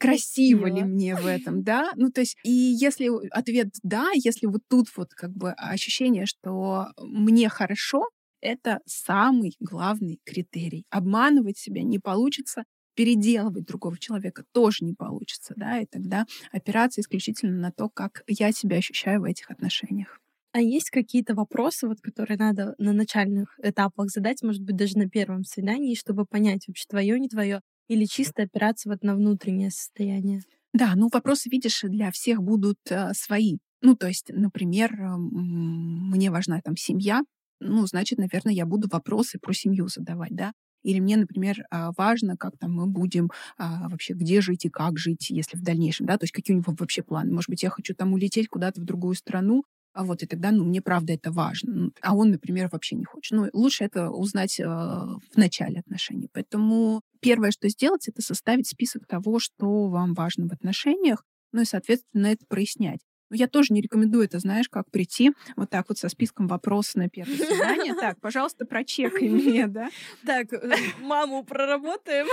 [0.02, 1.92] красиво ли мне в этом, да?
[1.96, 6.88] Ну, то есть, и если ответ «да», если вот тут вот как бы ощущение, что
[7.00, 8.06] мне хорошо,
[8.42, 10.86] это самый главный критерий.
[10.90, 12.64] Обманывать себя не получится,
[12.96, 18.52] переделывать другого человека тоже не получится, да, и тогда опираться исключительно на то, как я
[18.52, 20.20] себя ощущаю в этих отношениях.
[20.54, 25.10] А есть какие-то вопросы, вот, которые надо на начальных этапах задать, может быть, даже на
[25.10, 27.62] первом свидании, чтобы понять, вообще твое, не твое,
[27.92, 30.42] или чисто опираться вот на внутреннее состояние?
[30.74, 33.58] Да, ну вопросы, видишь, для всех будут э, свои.
[33.82, 37.24] Ну, то есть, например, э, мне важна там семья,
[37.60, 40.54] ну, значит, наверное, я буду вопросы про семью задавать, да.
[40.84, 44.98] Или мне, например, а, важно, как там мы будем а, вообще, где жить и как
[44.98, 47.32] жить, если в дальнейшем, да, то есть какие у него вообще планы.
[47.32, 49.64] Может быть, я хочу там улететь куда-то в другую страну,
[49.94, 51.74] а вот, и тогда, ну, мне правда это важно.
[51.74, 53.38] Ну, а он, например, вообще не хочет.
[53.38, 56.30] Ну, лучше это узнать э, в начале отношений.
[56.34, 61.66] Поэтому первое, что сделать, это составить список того, что вам важно в отношениях, ну и,
[61.66, 63.00] соответственно, это прояснять.
[63.32, 66.96] Но я тоже не рекомендую это, знаешь, как прийти вот так вот со списком вопросов
[66.96, 67.96] на первое свидание.
[67.96, 69.90] Так, пожалуйста, прочекай мне, да?
[70.26, 72.28] Так, э, маму проработаем.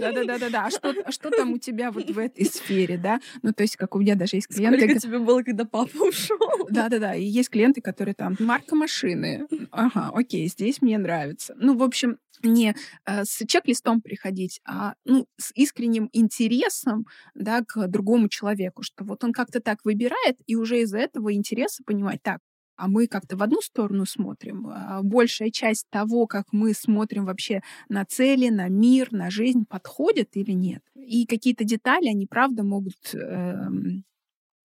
[0.00, 0.66] Да-да-да-да-да.
[0.66, 3.20] А что, а что там у тебя вот в этой сфере, да?
[3.42, 4.80] Ну, то есть, как у меня даже есть клиенты...
[4.80, 6.66] Сколько тебе было, когда папа ушел?
[6.68, 7.14] Да-да-да.
[7.14, 9.46] И есть клиенты, которые там, марка машины.
[9.70, 11.54] Ага, окей, здесь мне нравится.
[11.58, 12.74] Ну, в общем, не
[13.06, 19.24] э, с чек-листом приходить, а ну, с искренним интересом да, к другому человеку, что вот
[19.24, 22.40] он как-то так выбирает, и уже из-за этого интереса понимать, так,
[22.76, 24.66] а мы как-то в одну сторону смотрим.
[24.68, 30.36] А большая часть того, как мы смотрим вообще на цели, на мир, на жизнь, подходит
[30.36, 30.82] или нет.
[30.94, 33.68] И какие-то детали, они правда могут э,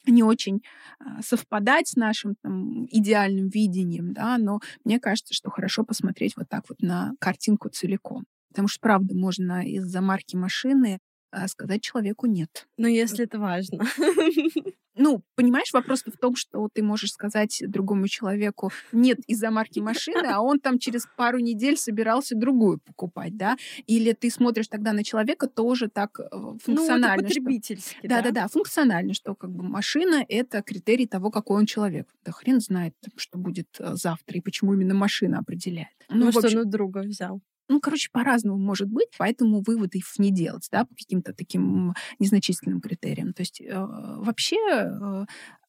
[0.05, 0.61] не очень
[0.99, 6.49] а, совпадать с нашим там, идеальным видением, да, но мне кажется, что хорошо посмотреть вот
[6.49, 8.25] так вот на картинку целиком.
[8.49, 10.99] Потому что, правда, можно из-за марки машины
[11.31, 12.67] а, сказать человеку нет.
[12.77, 13.85] Но если это важно.
[15.01, 20.27] Ну, понимаешь, вопрос в том, что ты можешь сказать другому человеку нет из-за марки машины,
[20.27, 23.55] а он там через пару недель собирался другую покупать, да?
[23.87, 26.19] Или ты смотришь тогда на человека тоже так
[26.61, 27.07] функционально.
[27.07, 28.17] Ну, это потребительски, да?
[28.17, 32.13] Да-да-да, функционально, что как бы машина— это критерий того, какой он человек.
[32.25, 35.87] Да хрен знает, что будет э, завтра и почему именно машина определяет.
[36.09, 36.59] Ну, ну что, общем...
[36.59, 37.41] ну, друга взял.
[37.69, 42.81] Ну, короче, по-разному может быть, поэтому выводы их не делать, да, по каким-то таким незначительным
[42.81, 43.31] критериям.
[43.31, 45.25] То есть э, вообще э,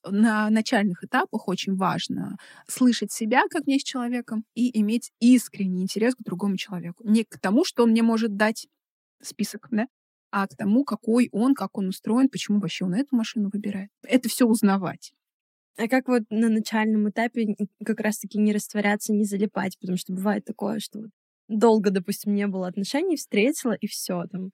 [0.09, 6.15] на начальных этапах очень важно слышать себя как мне с человеком и иметь искренний интерес
[6.15, 7.07] к другому человеку.
[7.07, 8.67] Не к тому, что он мне может дать
[9.23, 9.87] список, да,
[10.31, 13.91] а к тому, какой он, как он устроен, почему вообще он эту машину выбирает.
[14.03, 15.13] Это все узнавать.
[15.77, 19.79] А как вот на начальном этапе как раз-таки не растворяться, не залипать?
[19.79, 21.11] Потому что бывает такое, что вот
[21.51, 24.51] долго, допустим, не было отношений, встретила, и все там.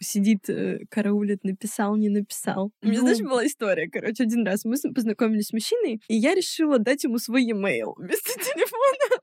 [0.00, 2.70] сидит, э, караулит, написал, не написал.
[2.82, 3.30] У меня, знаешь, Ну.
[3.30, 7.44] была история, короче, один раз мы познакомились с мужчиной, и я решила дать ему свой
[7.44, 9.20] e-mail вместо телефона.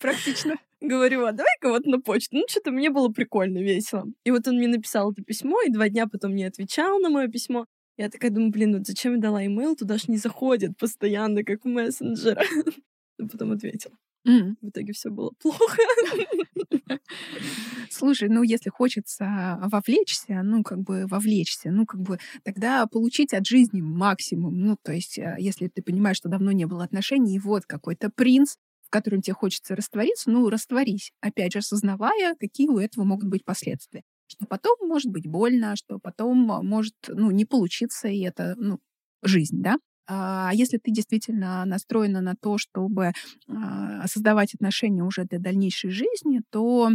[0.00, 0.56] Практично.
[0.80, 2.36] Говорю, а давай-ка вот на почту.
[2.38, 4.06] Ну, что-то мне было прикольно, весело.
[4.24, 7.28] И вот он мне написал это письмо, и два дня потом не отвечал на мое
[7.28, 7.66] письмо.
[7.96, 11.64] Я такая думаю, блин, вот зачем я дала имейл, туда ж не заходит постоянно, как
[11.64, 12.38] в мессенджер.
[13.18, 13.92] Но потом ответил.
[14.26, 14.56] М.
[14.62, 15.76] В итоге все было плохо.
[17.90, 23.46] Слушай, ну если хочется вовлечься, ну как бы вовлечься, ну как бы тогда получить от
[23.46, 24.58] жизни максимум.
[24.60, 28.10] Ну то есть э, если ты понимаешь, что давно не было отношений, и вот какой-то
[28.10, 28.56] принц,
[28.86, 31.12] в котором тебе хочется раствориться, ну растворись.
[31.20, 34.02] Опять же, осознавая, какие у этого могут быть последствия.
[34.28, 38.78] Что потом может быть больно, что потом а, может ну, не получиться, и это ну,
[39.22, 39.78] жизнь, да?
[40.08, 43.12] А если ты действительно настроена на то, чтобы
[43.48, 46.90] а, создавать отношения уже для дальнейшей жизни, то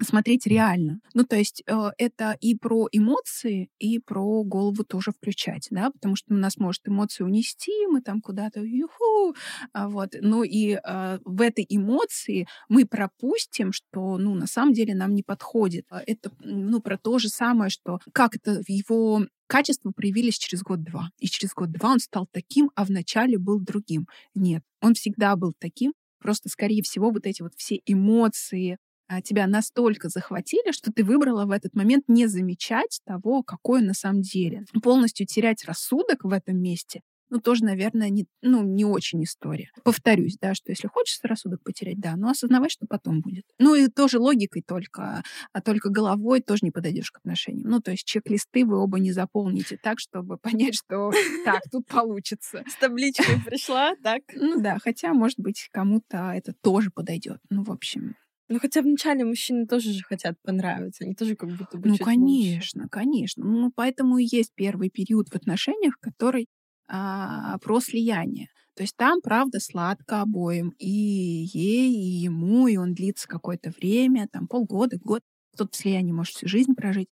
[0.00, 1.00] смотреть реально.
[1.14, 6.16] Ну, то есть э, это и про эмоции, и про голову тоже включать, да, потому
[6.16, 9.34] что у нас может эмоции унести, мы там куда-то юху,
[9.72, 14.94] а вот, ну и э, в этой эмоции мы пропустим, что, ну, на самом деле
[14.94, 15.86] нам не подходит.
[15.90, 20.62] А Это, ну, про то же самое, что как это в его качества проявились через
[20.62, 21.10] год-два.
[21.18, 24.08] И через год-два он стал таким, а вначале был другим.
[24.34, 28.78] Нет, он всегда был таким, просто, скорее всего, вот эти вот все эмоции,
[29.22, 33.94] тебя настолько захватили, что ты выбрала в этот момент не замечать того, какой он на
[33.94, 34.64] самом деле.
[34.82, 37.02] Полностью терять рассудок в этом месте,
[37.34, 39.70] ну, тоже, наверное, не, ну, не очень история.
[39.82, 43.44] Повторюсь, да, что если хочется рассудок потерять, да, но осознавай, что потом будет.
[43.58, 47.68] Ну, и тоже логикой только, а только головой тоже не подойдешь к отношениям.
[47.68, 51.10] Ну, то есть чек-листы вы оба не заполните так, чтобы понять, что
[51.44, 52.62] так, тут получится.
[52.68, 54.22] С табличкой пришла, так?
[54.34, 57.40] Ну да, хотя, может быть, кому-то это тоже подойдет.
[57.50, 58.14] Ну, в общем,
[58.48, 62.16] Ну, хотя вначале мужчины тоже же хотят понравиться, они тоже как будто бы Ну, чуть
[62.16, 62.58] лучше.
[62.58, 63.44] конечно, конечно.
[63.44, 66.46] Ну, поэтому и есть первый период в отношениях, который
[66.88, 68.48] а, про слияние.
[68.74, 70.70] То есть там, правда, сладко обоим.
[70.78, 75.22] И ей, и ему, и он длится какое-то время, там полгода, год.
[75.54, 77.08] Кто-то в слиянии может всю жизнь прожить.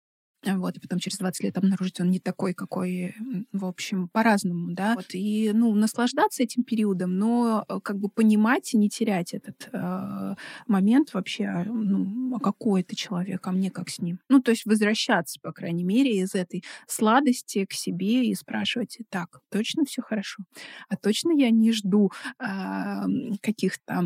[0.46, 3.16] Вот, и потом через 20 лет обнаружить, он не такой, какой,
[3.52, 4.94] в общем, по-разному, да.
[4.94, 9.68] Вот, и, ну, наслаждаться этим периодом, но э, как бы понимать и не терять этот
[9.74, 10.36] э,
[10.68, 14.20] момент вообще, а, ну, а какой это человек, а мне как с ним.
[14.30, 19.42] Ну, то есть возвращаться, по крайней мере, из этой сладости к себе и спрашивать, так,
[19.50, 20.44] точно все хорошо?
[20.88, 24.04] А точно я не жду м, каких-то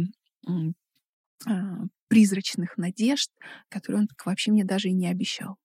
[1.47, 3.31] а, призрачных надежд,
[3.69, 5.57] которые он так вообще мне даже и не обещал.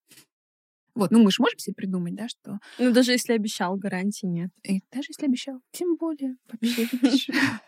[0.97, 4.51] Вот, ну мы же можем себе придумать, да, что Ну, даже если обещал, гарантии нет.
[4.65, 6.89] и даже если обещал, тем более вообще.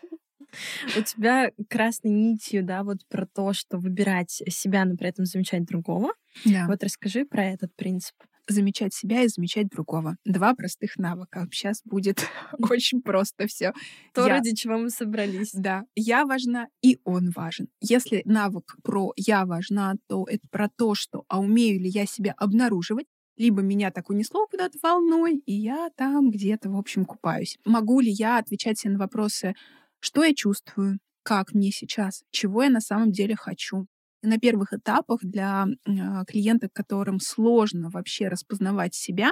[0.97, 5.63] У тебя красной нитью, да, вот про то, что выбирать себя, но при этом замечать
[5.65, 6.09] другого.
[6.43, 6.65] Да.
[6.67, 8.15] Вот расскажи про этот принцип.
[8.47, 10.15] Замечать себя и замечать другого.
[10.25, 11.47] Два простых навыка.
[11.51, 12.25] Сейчас будет
[12.57, 13.73] очень просто все.
[14.15, 15.51] То, Я- ради чего мы собрались.
[15.53, 17.67] Да, я важна, и он важен.
[17.79, 22.33] Если навык про я важна, то это про то, что а умею ли я себя
[22.37, 23.05] обнаруживать,
[23.39, 27.57] либо меня так унесло куда-то волной, и я там где-то, в общем, купаюсь.
[27.65, 29.55] Могу ли я отвечать себе на вопросы,
[29.99, 33.87] что я чувствую, как мне сейчас, чего я на самом деле хочу.
[34.21, 35.91] На первых этапах для э,
[36.27, 39.31] клиентов, которым сложно вообще распознавать себя,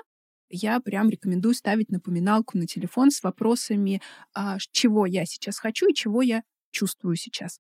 [0.50, 4.02] я прям рекомендую ставить напоминалку на телефон с вопросами,
[4.34, 7.60] а, чего я сейчас хочу и чего я чувствую сейчас.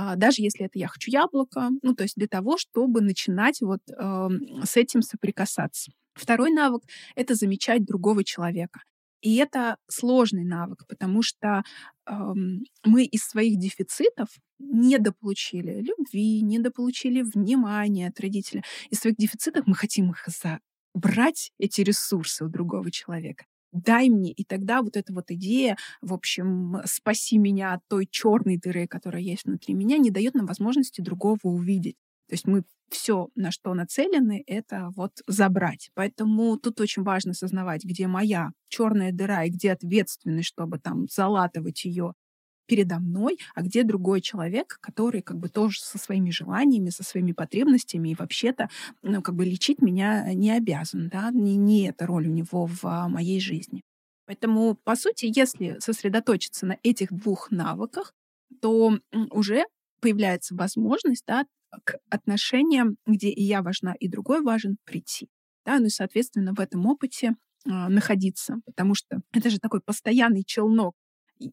[0.00, 3.80] А, даже если это я хочу яблоко, ну, то есть для того, чтобы начинать вот
[3.88, 5.90] эм, с этим соприкасаться.
[6.14, 6.84] Второй навык—
[7.16, 8.80] это замечать другого человека.
[9.22, 11.64] И это сложный навык, потому что
[12.06, 14.28] эм, мы из своих дефицитов
[14.60, 18.62] недополучили любви, недополучили внимания от родителя.
[18.90, 23.46] Из своих дефицитов мы хотим их забрать, эти ресурсы у другого человека.
[23.72, 28.56] Дай мне, и тогда вот эта вот идея, в общем, спаси меня от той черной
[28.56, 31.96] дыры, которая есть внутри меня, не дает нам возможности другого увидеть.
[32.28, 35.90] То есть мы все, на что нацелены, это вот забрать.
[35.94, 41.84] Поэтому тут очень важно осознавать, где моя черная дыра и где ответственность, чтобы там залатывать
[41.84, 42.14] ее
[42.68, 47.32] передо мной, а где другой человек, который как бы тоже со своими желаниями, со своими
[47.32, 48.68] потребностями и вообще-то
[49.02, 52.84] ну, как бы лечить меня не обязан, да, не, не эта роль у него в
[52.84, 53.82] а, моей жизни.
[54.26, 58.12] Поэтому, по сути, если сосредоточиться на этих двух навыках,
[58.60, 58.98] то
[59.30, 59.64] уже
[60.00, 61.46] появляется возможность да,
[61.84, 65.28] к отношениям, где и я важна, и другой важен, прийти.
[65.64, 67.34] Да, ну и, соответственно, в этом опыте
[67.66, 70.94] а, находиться, потому что это же такой постоянный челнок.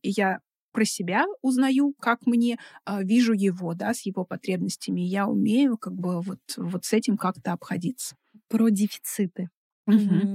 [0.02, 0.40] Я
[0.76, 5.96] про себя узнаю, как мне, а, вижу его, да, с его потребностями, я умею как
[5.96, 8.16] бы вот, вот с этим как-то обходиться.
[8.48, 9.50] про дефициты.
[9.88, 10.28] Мгм.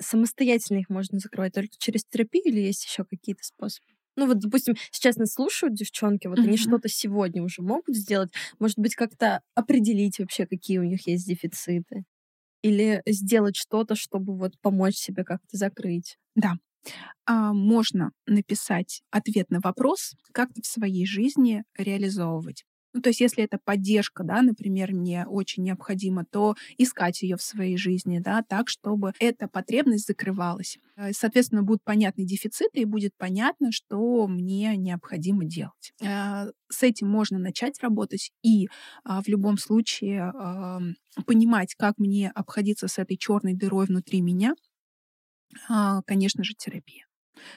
[0.00, 3.86] Самостоятельно их можно закрывать только через терапию или есть еще какие-то способы?
[4.16, 6.56] Ну вот, допустим, сейчас нас слушают девчонки, вот они Мгм.
[6.56, 8.30] что-то сегодня уже могут сделать.
[8.58, 12.04] Может быть, как-то определить вообще, какие у них есть дефициты.
[12.62, 16.18] Или сделать что-то, чтобы вот помочь себе как-то закрыть.
[16.34, 16.54] Да.
[17.26, 22.64] А, можно написать ответ на вопрос, как в своей жизни реализовывать.
[22.92, 27.42] Ну, то есть, если это поддержка, да, например, мне очень необходимо, то искать ее в
[27.42, 30.76] своей жизни, да, так, чтобы эта потребность закрывалась.
[30.96, 35.92] Э, Соответственно, будут понятны дефициты, и будет понятно, что мне необходимо делать.
[36.02, 38.68] Э, С этим можно начать работать, и
[39.04, 40.32] а, в любом случае
[41.26, 44.54] понимать, как мне обходиться с этой черной дырой внутри меня,
[45.68, 47.04] а, конечно же, терапия.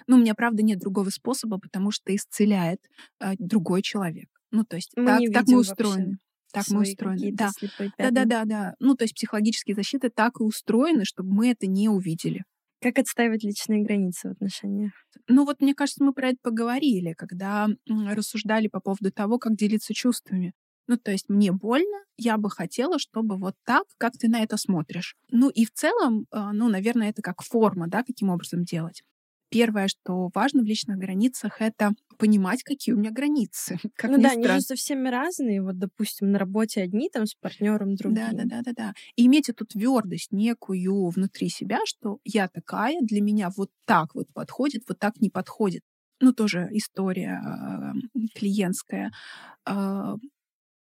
[0.08, 2.80] Ну, у меня, правда, нет другого способа, потому что исцеляет
[3.20, 4.30] а, другой человек.
[4.52, 6.18] Ну, то есть Мы так, так мы устроены.
[6.52, 7.32] Так мы устроены.
[7.34, 7.50] Да.
[7.98, 8.76] Да, да, да, да.
[8.80, 12.44] Ну, то есть психологические защиты так и устроены, чтобы мы это не увидели.
[12.80, 14.92] Как отстаивать личные границы в отношениях?
[15.28, 19.94] Ну вот, мне кажется, мы про это поговорили, когда рассуждали по поводу того, как делиться
[19.94, 20.54] чувствами.
[20.88, 24.58] Ну, то есть мне больно, я бы хотела, чтобы вот так, как ты на это
[24.58, 25.16] смотришь.
[25.32, 29.04] Ну и в целом, а, ну, наверное, это как форма, да, каким образом делать.
[29.50, 33.78] Первое, что важно в личных границах, это понимать, какие у меня границы.
[33.96, 34.62] Как ну да, они же странно.
[34.62, 35.62] со всеми разные.
[35.62, 38.30] Вот, допустим, на работе одни, там с партнером другие.
[38.32, 38.94] Да, да, да, да, да.
[39.16, 44.28] И иметь эту твердость некую внутри себя, что я такая, для меня вот так вот
[44.34, 45.84] подходит, вот так не подходит.
[46.20, 47.94] Ну, тоже история а,
[48.34, 49.12] клиентская.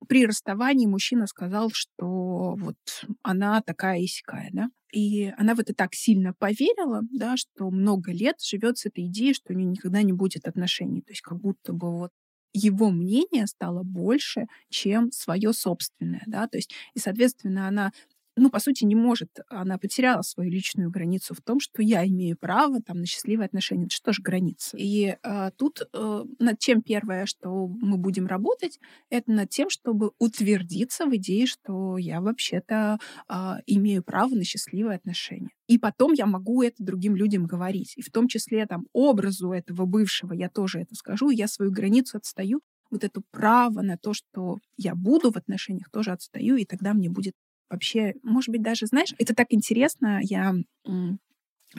[0.07, 2.75] При расставании мужчина сказал, что вот
[3.23, 4.69] она такая и да.
[4.91, 9.33] И она в это так сильно поверила, да, что много лет живет с этой идеей,
[9.33, 11.01] что у нее никогда не будет отношений.
[11.01, 12.11] То есть как будто бы вот
[12.53, 17.91] его мнение стало больше, чем свое собственное, да, то есть, и, соответственно, она,
[18.35, 22.35] ну, по сути, не может, она потеряла свою личную границу в том, что я имею
[22.37, 23.85] право там на счастливые отношения.
[23.85, 24.75] Это что же граница?
[24.77, 28.79] И а, тут э, над чем первое, что мы будем работать,
[29.09, 34.95] это над тем, чтобы утвердиться в идее, что я вообще-то а, имею право на счастливые
[34.95, 35.49] отношения.
[35.67, 37.93] И потом я могу это другим людям говорить.
[37.97, 42.17] И в том числе там образу этого бывшего я тоже это скажу, я свою границу
[42.17, 42.61] отстаю.
[42.89, 47.09] Вот это право на то, что я буду в отношениях, тоже отстаю, и тогда мне
[47.09, 47.33] будет
[47.73, 50.53] вообще, может быть, даже, знаешь, это так интересно, я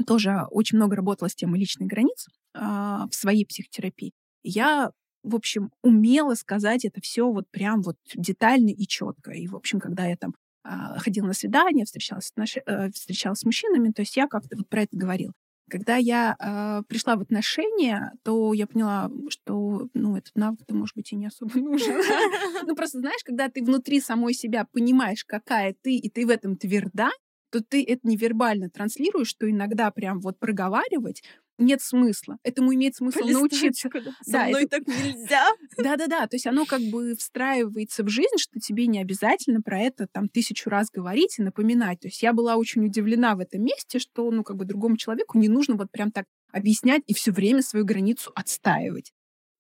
[0.07, 4.13] тоже очень много работала с темой личных границ а, в своей психотерапии.
[4.43, 4.91] Я
[5.23, 9.31] в общем, умела сказать это все вот прям вот детально и четко.
[9.33, 12.31] И, в общем, когда я там а, ходила на свидания, встречалась,
[12.67, 15.33] э, встречалась с мужчинами, то есть я как-то вот про это говорила.
[15.71, 21.13] Когда я а, пришла в отношения, то я поняла, что, ну, этот навык-то, может быть,
[21.13, 21.95] и не особо нужен.
[22.67, 26.57] Ну, просто, знаешь, когда ты внутри самой себя понимаешь, какая ты, и ты в этом
[26.57, 27.11] тверда,
[27.55, 31.23] то ты это невербально транслируешь, что иногда прям вот проговаривать
[31.57, 32.37] нет смысла.
[32.43, 33.89] Этому имеет смысл научиться.
[33.93, 34.01] да.
[34.25, 35.47] Со Да, мной это- так нельзя.
[35.79, 40.09] Да-да-да, то есть оно как бы встраивается в жизнь, что тебе не обязательно про это
[40.11, 42.01] там тысячу раз говорить и напоминать.
[42.01, 45.39] То есть я была очень удивлена в этом месте, что, ну, как бы другому человеку
[45.39, 49.13] не нужно вот прям так объяснять и все время свою границу отстаивать.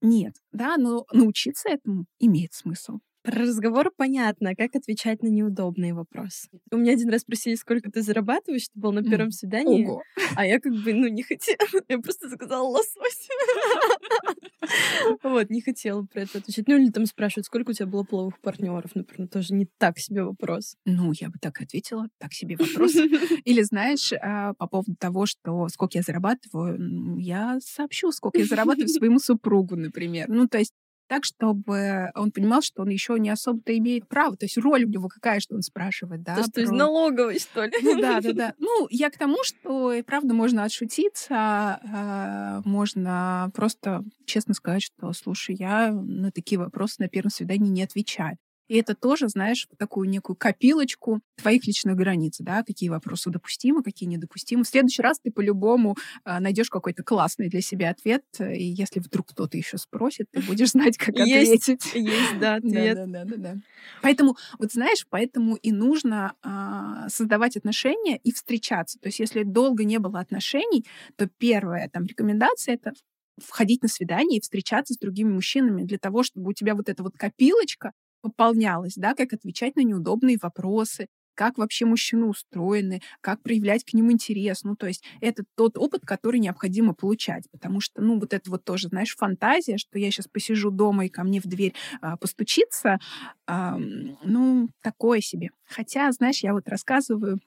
[0.02, 2.98] Нет, да, но научиться этому имеет смысл.
[3.24, 6.50] Про разговор понятно, а как отвечать на неудобные вопросы.
[6.70, 10.02] У меня один раз спросили, сколько ты зарабатываешь, это было на первом свидании, Ого.
[10.36, 11.56] а я как бы, ну, не хотела.
[11.88, 13.28] Я просто заказала лосось.
[15.22, 16.66] Вот, не хотела про это отвечать.
[16.68, 20.24] Ну, или там спрашивают, сколько у тебя было половых партнеров, например, тоже не так себе
[20.24, 20.76] вопрос.
[20.86, 22.94] Ну, я бы так ответила, так себе вопрос.
[23.44, 28.88] Или, знаешь, а, по поводу того, что сколько я зарабатываю, я сообщу, сколько я зарабатываю
[28.88, 30.28] своему супругу, например.
[30.28, 30.72] Ну, то есть
[31.06, 34.36] так, чтобы он понимал, что он еще не особо-то имеет право.
[34.36, 36.36] То есть роль у него какая, что он спрашивает, да?
[36.36, 37.72] То, что из про- налоговой, что ли?
[37.82, 38.54] Ну да, да, да.
[38.58, 45.12] Ну, я к тому, что и правда можно отшутиться, а, можно просто честно сказать, что,
[45.12, 48.36] слушай, я на такие вопросы на первом свидании не отвечаю.
[48.68, 54.08] И это тоже, знаешь, такую некую копилочку твоих личных границ, да, какие вопросы допустимы, какие
[54.08, 54.64] недопустимы.
[54.64, 59.28] В следующий раз ты по-любому а, найдешь какой-то классный для себя ответ, и если вдруг
[59.28, 61.68] кто-то еще спросит, ты будешь знать, как Есть.
[61.68, 61.94] ответить.
[61.94, 62.94] Есть, да, ответ.
[62.94, 63.60] Да, да, да, да, да.
[64.02, 68.98] Поэтому, вот знаешь, поэтому и нужно а, создавать отношения и встречаться.
[68.98, 70.84] То есть, если долго не было отношений,
[71.16, 72.92] то первая там рекомендация это
[73.38, 77.02] входить на свидание и встречаться с другими мужчинами для того, чтобы у тебя вот эта
[77.02, 77.92] вот копилочка
[78.24, 84.10] пополнялась, да, как отвечать на неудобные вопросы, как вообще мужчины устроены, как проявлять к ним
[84.12, 84.62] интерес.
[84.64, 88.64] Ну, то есть это тот опыт, который необходимо получать, потому что, ну, вот это вот
[88.64, 92.98] тоже, знаешь, фантазия, что я сейчас посижу дома и ко мне в дверь а, постучится,
[93.46, 95.50] ам, ну, такое себе.
[95.66, 97.40] Хотя, знаешь, я вот рассказываю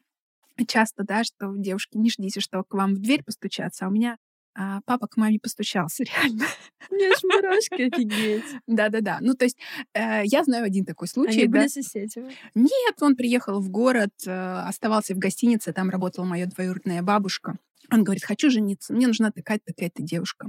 [0.68, 4.18] часто, да, что девушки не ждите, что к вам в дверь постучаться, а у меня
[4.60, 6.46] а, папа к маме постучался, реально.
[6.90, 8.44] У меня аж мурашки, офигеть.
[8.66, 9.20] Да-да-да.
[9.22, 9.58] Ну, то есть
[9.94, 11.42] э, я знаю один такой случай.
[11.42, 11.60] Они да.
[11.60, 12.34] были соседями?
[12.56, 17.60] Нет, он приехал в город, э, оставался в гостинице, там работала моя двоюродная бабушка.
[17.92, 20.48] Он говорит, хочу жениться, мне нужна такая-то, такая-то девушка.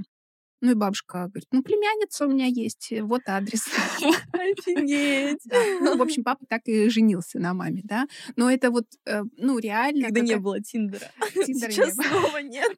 [0.61, 3.65] Ну и бабушка говорит, ну, племянница у меня есть, э, вот адрес.
[4.33, 5.45] Офигеть.
[5.81, 8.07] Ну, в общем, папа так и женился на маме, да.
[8.35, 10.05] Но это вот, э, ну, реально...
[10.05, 11.11] Когда не было Тиндера.
[11.33, 12.41] Тиндера не было.
[12.41, 12.77] нет.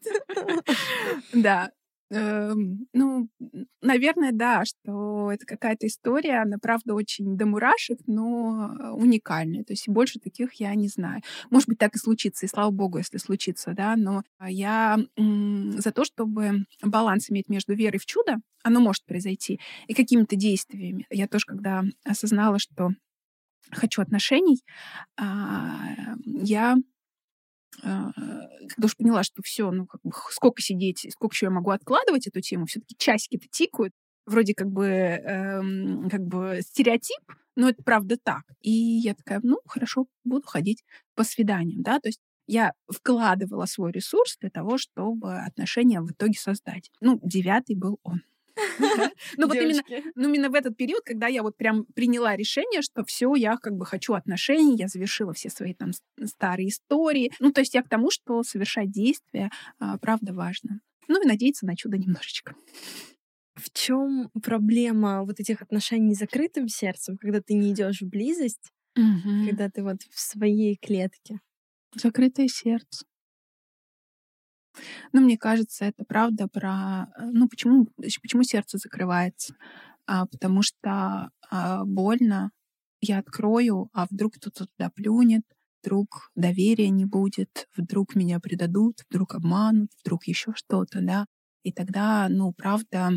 [1.34, 1.72] Да.
[2.12, 3.30] Эм, Ну,
[3.82, 9.64] наверное, да, что это какая-то история, она, правда, очень до мурашек, но уникальная.
[9.64, 11.22] То есть больше таких я не знаю.
[11.50, 16.04] Может быть, так и случится, и слава богу, если случится, да, но я за то,
[16.04, 21.06] чтобы баланс иметь между верой в чудо, оно может произойти, и какими-то действиями.
[21.10, 22.90] Я тоже, когда осознала, что
[23.72, 24.62] хочу отношений,
[25.18, 26.78] а, я
[27.82, 32.28] когда уж поняла, что все, ну, как бы, сколько сидеть, сколько еще я могу откладывать
[32.28, 33.94] эту тему, все-таки часики-то тикают,
[34.26, 37.22] вроде как бы, эм, как бы стереотип,
[37.56, 38.44] но это правда так.
[38.62, 40.84] И я такая, ну, хорошо, буду ходить
[41.16, 46.38] по свиданиям, да, то есть я вкладывала свой ресурс для того, чтобы отношения в итоге
[46.38, 46.92] создать.
[47.00, 48.22] Ну, девятый был он.
[49.38, 49.82] Ну, вот именно
[50.16, 53.76] ну, именно в этот период, когда я вот прям приняла решение, что все, я как
[53.76, 55.92] бы хочу отношений, я завершила все свои там
[56.26, 57.32] старые истории.
[57.40, 59.50] Ну, то есть я к тому, что совершать действия,
[59.80, 60.82] а, правда, важно.
[61.08, 62.56] Ну и надеяться на чудо немножечко.
[63.56, 68.72] В чем проблема вот этих отношений с закрытым сердцем, когда ты не идешь в близость,
[69.48, 71.40] когда ты вот в своей клетке?
[71.96, 73.06] Закрытое сердце.
[75.14, 77.08] Ну, мне кажется, это правда про...
[77.18, 79.56] э, Ну, почему, почему сердце закрывается?
[80.08, 82.52] А, потому что а, больно,
[83.02, 85.44] я открою, а вдруг кто-то туда плюнет,
[85.84, 91.26] вдруг доверия не будет, вдруг меня предадут, вдруг обманут, вдруг еще что-то, да.
[91.64, 93.12] И тогда, ну, правда,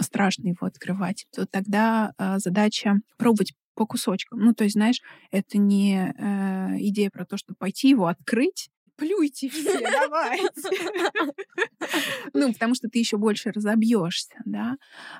[0.00, 1.26] страшно его открывать.
[1.34, 4.40] То тогда а, задача пробовать по кусочкам.
[4.40, 5.00] Ну, то есть, знаешь,
[5.30, 8.68] это не э, идея про то, что пойти его открыть,
[9.00, 10.70] плюйте все, давайте.
[12.34, 14.76] Ну, потому что ты еще больше разобьешься, да.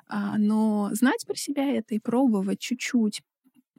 [0.07, 3.23] А, Но знать про себя это и пробовать чуть-чуть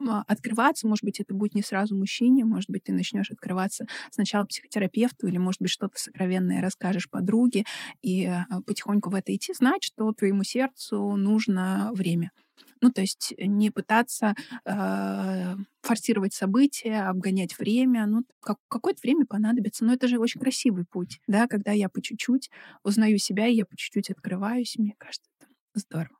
[0.00, 4.44] а, открываться, может быть, это будет не сразу мужчине, может быть, ты начнешь открываться сначала
[4.44, 7.64] психотерапевту, или, может быть, что-то сокровенное расскажешь подруге,
[8.02, 12.32] и а, потихоньку в это идти, знать, что твоему сердцу нужно время.
[12.80, 14.34] Ну, то есть не пытаться
[14.64, 18.06] э, форсировать события, обгонять время.
[18.06, 19.84] Ну, как, какое-то время понадобится.
[19.84, 22.50] Но это же очень красивый путь, да, когда я по чуть-чуть
[22.82, 24.76] узнаю себя, и я по чуть-чуть открываюсь.
[24.78, 26.18] Мне кажется, это здорово.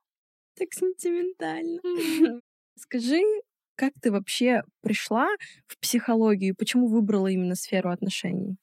[0.54, 1.80] Так сентиментально.
[2.76, 3.22] Скажи,
[3.74, 5.28] как ты вообще пришла
[5.66, 6.54] в психологию?
[6.56, 8.56] Почему выбрала именно сферу отношений?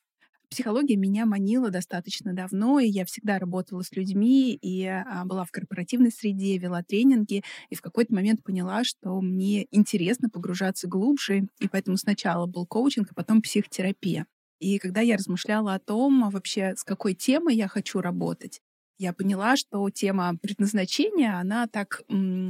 [0.50, 5.52] Психология меня манила достаточно давно, и я всегда работала с людьми, и а, была в
[5.52, 11.68] корпоративной среде, вела тренинги, и в какой-то момент поняла, что мне интересно погружаться глубже, и
[11.68, 14.26] поэтому сначала был коучинг, а потом психотерапия.
[14.60, 18.60] И когда я размышляла о том, а вообще с какой темой я хочу работать,
[18.98, 22.02] я поняла, что тема предназначения, она так,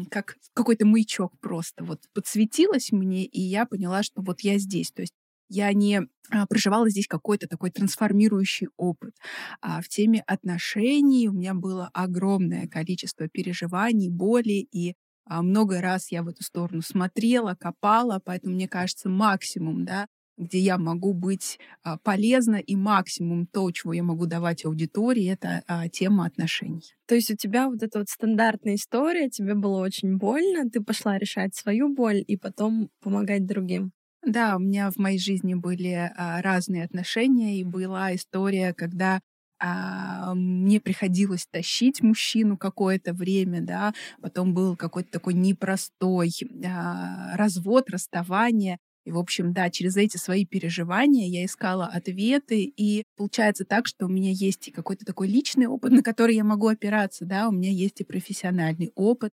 [0.10, 4.92] как какой-то маячок просто вот подсветилась мне, и я поняла, что вот я здесь.
[4.92, 5.14] То есть
[5.50, 9.16] я не а, проживала здесь какой-то такой трансформирующий опыт.
[9.62, 14.94] А в теме отношений у меня было огромное количество переживаний, боли, и
[15.26, 20.60] а, много раз я в эту сторону смотрела, копала, поэтому мне кажется, максимум, да, где
[20.60, 26.28] я могу быть а, полезна, и максимум то, чего я могу давать аудитории, это тема
[26.28, 26.94] отношений.
[27.08, 31.18] То есть у тебя вот эта вот стандартная история, тебе было очень больно, ты пошла
[31.18, 33.92] решать свою боль и потом помогать другим.
[34.26, 39.22] Да, у меня в моей жизни были а, разные отношения, и была история, когда
[39.60, 46.32] а, мне приходилось тащить мужчину какое-то время, да, потом был какой-то такой непростой
[46.66, 48.78] а, развод, расставание.
[49.06, 54.06] И, в общем, да, через эти свои переживания я искала ответы, и получается так, что
[54.06, 57.52] у меня есть и какой-то такой личный опыт, на который я могу опираться, да, у
[57.52, 59.32] меня есть и профессиональный опыт,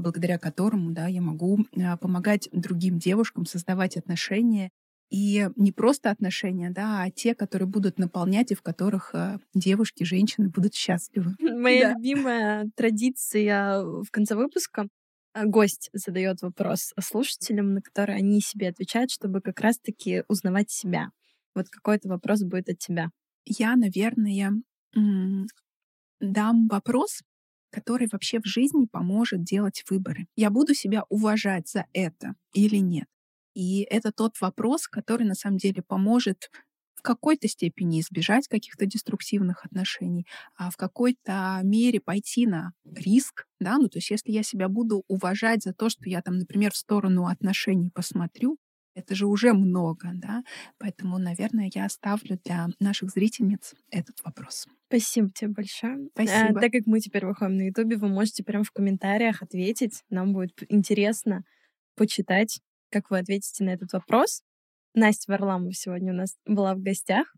[0.00, 4.70] благодаря которому, да, я могу а, помогать другим девушкам создавать отношения,
[5.10, 10.04] и не просто отношения, да, а те, которые будут наполнять и в которых а, девушки,
[10.04, 11.34] женщины будут счастливы.
[11.40, 11.94] Моя Да.
[11.94, 14.86] любимая традиция в конце выпуска
[15.32, 21.10] а, гость задает вопрос слушателям, на который они себе отвечают, чтобы как раз-таки узнавать себя.
[21.54, 23.10] Вот какой-то вопрос будет от тебя.
[23.44, 24.52] Я, наверное,
[26.20, 27.20] дам вопрос,
[27.70, 30.26] который вообще в жизни поможет делать выборы.
[30.36, 33.06] Я буду себя уважать за это или нет?
[33.54, 36.50] И это тот вопрос, который на самом деле поможет
[36.94, 43.78] в какой-то степени избежать каких-то деструктивных отношений, а в какой-то мере пойти на риск, да,
[43.78, 46.76] ну то есть если я себя буду уважать за то, что я там, например, в
[46.76, 48.58] сторону отношений посмотрю,
[48.94, 50.42] это же уже много, да,
[50.78, 54.66] поэтому, наверное, я оставлю для наших зрительниц этот вопрос.
[54.88, 55.96] Спасибо тебе большое.
[55.96, 56.58] Э, Спасибо.
[56.58, 60.02] А, так как мы теперь выходим на Ютубе, вы можете прямо в комментариях ответить.
[60.10, 61.44] Нам будет интересно
[61.96, 62.60] почитать,
[62.90, 64.42] как вы ответите на этот вопрос.
[64.94, 67.32] Настя Варламова сегодня у нас была в гостях.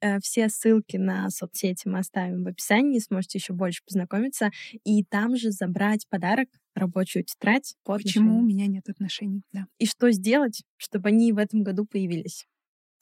[0.00, 4.50] Э, все ссылки на соцсети мы оставим в описании, сможете еще больше познакомиться
[4.84, 6.48] и там же забрать подарок
[6.78, 7.74] рабочую тетрадь.
[7.84, 9.66] По Почему у меня нет отношений, да.
[9.78, 12.46] И что сделать, чтобы они в этом году появились.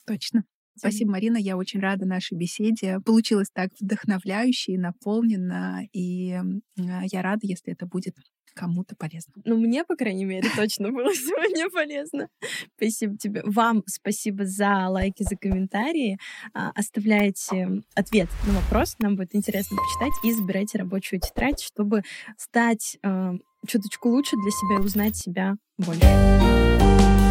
[0.05, 0.43] Точно.
[0.77, 1.37] Спасибо, Марина.
[1.37, 2.99] Я очень рада нашей беседе.
[2.99, 5.81] Получилось так вдохновляюще и наполненно.
[5.91, 6.43] И а,
[6.77, 8.15] я рада, если это будет
[8.53, 9.33] кому-то полезно.
[9.45, 12.27] Ну, мне, по крайней мере, точно было сегодня полезно.
[12.75, 13.41] Спасибо тебе.
[13.45, 16.17] Вам спасибо за лайки, за комментарии.
[16.53, 18.95] А, оставляйте ответ на вопрос.
[18.99, 20.13] Нам будет интересно почитать.
[20.23, 22.01] И забирайте рабочую тетрадь, чтобы
[22.37, 23.33] стать э,
[23.67, 27.26] чуточку лучше для себя и узнать себя больше.